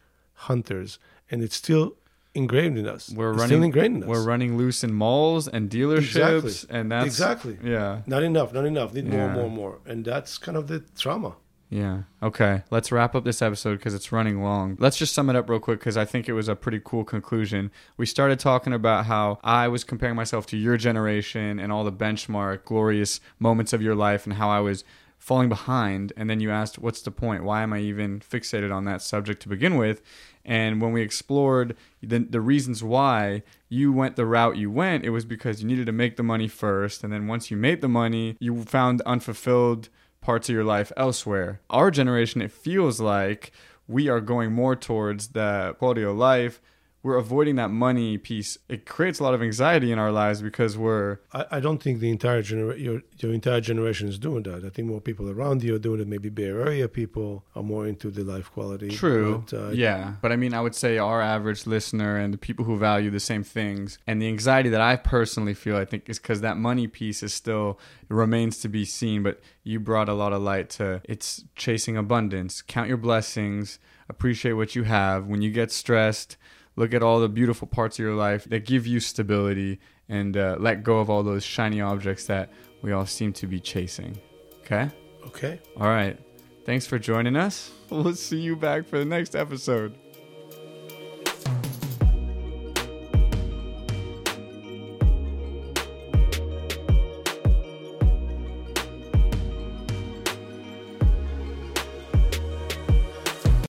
hunters, 0.48 0.98
and 1.30 1.42
it's 1.42 1.56
still 1.56 1.96
ingrained 2.34 2.78
in 2.78 2.86
us. 2.86 3.10
We're 3.10 3.30
it's 3.30 3.38
running. 3.40 3.48
still 3.48 3.62
ingrained 3.64 3.96
in 3.96 4.02
us. 4.04 4.08
We're 4.08 4.24
running 4.24 4.56
loose 4.56 4.84
in 4.84 4.92
malls 4.92 5.48
and 5.48 5.68
dealerships, 5.70 6.44
Exactly. 6.44 6.78
and 6.78 6.92
that's 6.92 7.06
exactly 7.06 7.58
yeah, 7.64 8.02
not 8.06 8.22
enough, 8.22 8.52
not 8.52 8.64
enough. 8.66 8.94
Need 8.94 9.06
more, 9.08 9.28
more, 9.30 9.50
more, 9.50 9.78
and 9.86 10.04
that's 10.04 10.38
kind 10.38 10.56
of 10.56 10.68
the 10.68 10.80
trauma. 10.96 11.36
yeah. 11.70 12.02
Okay, 12.22 12.62
let's 12.70 12.90
wrap 12.90 13.14
up 13.14 13.24
this 13.24 13.42
episode 13.42 13.76
because 13.78 13.94
it's 13.94 14.10
running 14.12 14.42
long. 14.42 14.76
Let's 14.80 14.96
just 14.96 15.14
sum 15.14 15.28
it 15.30 15.36
up 15.36 15.48
real 15.50 15.60
quick 15.60 15.78
because 15.80 15.96
I 15.96 16.04
think 16.04 16.28
it 16.28 16.32
was 16.32 16.48
a 16.48 16.56
pretty 16.56 16.80
cool 16.84 17.04
conclusion. 17.04 17.70
We 17.96 18.06
started 18.06 18.38
talking 18.38 18.72
about 18.72 19.06
how 19.06 19.38
I 19.44 19.68
was 19.68 19.84
comparing 19.84 20.16
myself 20.16 20.46
to 20.46 20.56
your 20.56 20.76
generation 20.76 21.58
and 21.58 21.70
all 21.72 21.84
the 21.84 21.92
benchmark 21.92 22.64
glorious 22.64 23.20
moments 23.38 23.72
of 23.72 23.82
your 23.82 23.94
life, 23.94 24.24
and 24.26 24.34
how 24.34 24.48
I 24.50 24.60
was 24.60 24.82
falling 25.18 25.48
behind. 25.48 26.12
And 26.16 26.30
then 26.30 26.40
you 26.40 26.50
asked, 26.50 26.78
"What's 26.78 27.02
the 27.02 27.10
point? 27.10 27.44
Why 27.44 27.62
am 27.62 27.72
I 27.72 27.80
even 27.80 28.20
fixated 28.20 28.74
on 28.74 28.84
that 28.84 29.02
subject 29.02 29.42
to 29.42 29.48
begin 29.48 29.76
with?" 29.76 30.00
And 30.44 30.80
when 30.80 30.92
we 30.92 31.02
explored 31.02 31.76
the, 32.02 32.20
the 32.20 32.40
reasons 32.40 32.82
why 32.82 33.42
you 33.68 33.92
went 33.92 34.16
the 34.16 34.24
route 34.24 34.56
you 34.56 34.70
went, 34.70 35.04
it 35.04 35.10
was 35.10 35.26
because 35.26 35.60
you 35.60 35.68
needed 35.68 35.84
to 35.86 35.92
make 35.92 36.16
the 36.16 36.22
money 36.22 36.48
first. 36.48 37.04
And 37.04 37.12
then 37.12 37.26
once 37.26 37.50
you 37.50 37.56
made 37.56 37.82
the 37.82 37.88
money, 37.88 38.36
you 38.40 38.64
found 38.64 39.02
unfulfilled 39.02 39.90
parts 40.22 40.48
of 40.48 40.54
your 40.54 40.64
life 40.64 40.90
elsewhere. 40.96 41.60
Our 41.68 41.90
generation, 41.90 42.40
it 42.40 42.50
feels 42.50 42.98
like 42.98 43.52
we 43.86 44.08
are 44.08 44.20
going 44.20 44.52
more 44.52 44.76
towards 44.76 45.28
the 45.28 45.74
quality 45.78 46.02
of 46.02 46.16
life. 46.16 46.60
We're 47.08 47.16
avoiding 47.16 47.56
that 47.56 47.70
money 47.70 48.18
piece. 48.18 48.58
It 48.68 48.84
creates 48.84 49.18
a 49.18 49.22
lot 49.22 49.32
of 49.32 49.42
anxiety 49.42 49.90
in 49.90 49.98
our 49.98 50.12
lives 50.12 50.42
because 50.42 50.76
we're 50.76 51.20
I, 51.32 51.46
I 51.52 51.60
don't 51.60 51.82
think 51.82 52.00
the 52.00 52.10
entire 52.10 52.42
genera- 52.42 52.78
your 52.78 53.00
your 53.16 53.32
entire 53.32 53.62
generation 53.62 54.08
is 54.08 54.18
doing 54.18 54.42
that. 54.42 54.62
I 54.62 54.68
think 54.68 54.88
more 54.88 55.00
people 55.00 55.30
around 55.30 55.62
you 55.62 55.74
are 55.74 55.78
doing 55.78 56.00
it. 56.02 56.06
Maybe 56.06 56.28
Bay 56.28 56.50
Area 56.66 56.86
people 56.86 57.46
are 57.56 57.62
more 57.62 57.86
into 57.86 58.10
the 58.10 58.24
life 58.24 58.52
quality. 58.52 58.90
True. 58.90 59.42
But, 59.50 59.58
uh, 59.58 59.68
yeah. 59.70 60.16
But 60.20 60.32
I 60.32 60.36
mean, 60.36 60.52
I 60.52 60.60
would 60.60 60.74
say 60.74 60.98
our 60.98 61.22
average 61.22 61.66
listener 61.66 62.18
and 62.18 62.34
the 62.34 62.38
people 62.38 62.66
who 62.66 62.76
value 62.76 63.10
the 63.10 63.20
same 63.20 63.42
things 63.42 63.98
and 64.06 64.20
the 64.20 64.28
anxiety 64.28 64.68
that 64.68 64.82
I 64.82 64.96
personally 64.96 65.54
feel, 65.54 65.76
I 65.76 65.86
think, 65.86 66.10
is 66.10 66.18
because 66.18 66.42
that 66.42 66.58
money 66.58 66.88
piece 66.88 67.22
is 67.22 67.32
still 67.32 67.78
remains 68.10 68.58
to 68.58 68.68
be 68.68 68.84
seen. 68.84 69.22
But 69.22 69.40
you 69.64 69.80
brought 69.80 70.10
a 70.10 70.14
lot 70.14 70.34
of 70.34 70.42
light 70.42 70.68
to 70.76 71.00
it's 71.04 71.44
chasing 71.56 71.96
abundance. 71.96 72.60
Count 72.60 72.88
your 72.88 72.98
blessings. 72.98 73.78
Appreciate 74.10 74.52
what 74.60 74.74
you 74.76 74.82
have. 74.82 75.26
When 75.26 75.40
you 75.40 75.50
get 75.50 75.72
stressed, 75.72 76.36
look 76.78 76.94
at 76.94 77.02
all 77.02 77.18
the 77.18 77.28
beautiful 77.28 77.66
parts 77.66 77.98
of 77.98 78.04
your 78.04 78.14
life 78.14 78.44
that 78.44 78.64
give 78.64 78.86
you 78.86 79.00
stability 79.00 79.80
and 80.08 80.36
uh, 80.36 80.56
let 80.60 80.84
go 80.84 81.00
of 81.00 81.10
all 81.10 81.22
those 81.24 81.44
shiny 81.44 81.80
objects 81.80 82.26
that 82.26 82.50
we 82.82 82.92
all 82.92 83.04
seem 83.04 83.32
to 83.32 83.46
be 83.46 83.58
chasing. 83.58 84.16
Okay? 84.60 84.88
Okay. 85.26 85.60
All 85.76 85.88
right. 85.88 86.16
Thanks 86.64 86.86
for 86.86 86.98
joining 86.98 87.36
us. 87.36 87.72
We'll 87.90 88.14
see 88.14 88.38
you 88.38 88.54
back 88.54 88.84
for 88.84 88.98
the 88.98 89.06
next 89.06 89.34
episode. 89.34 89.94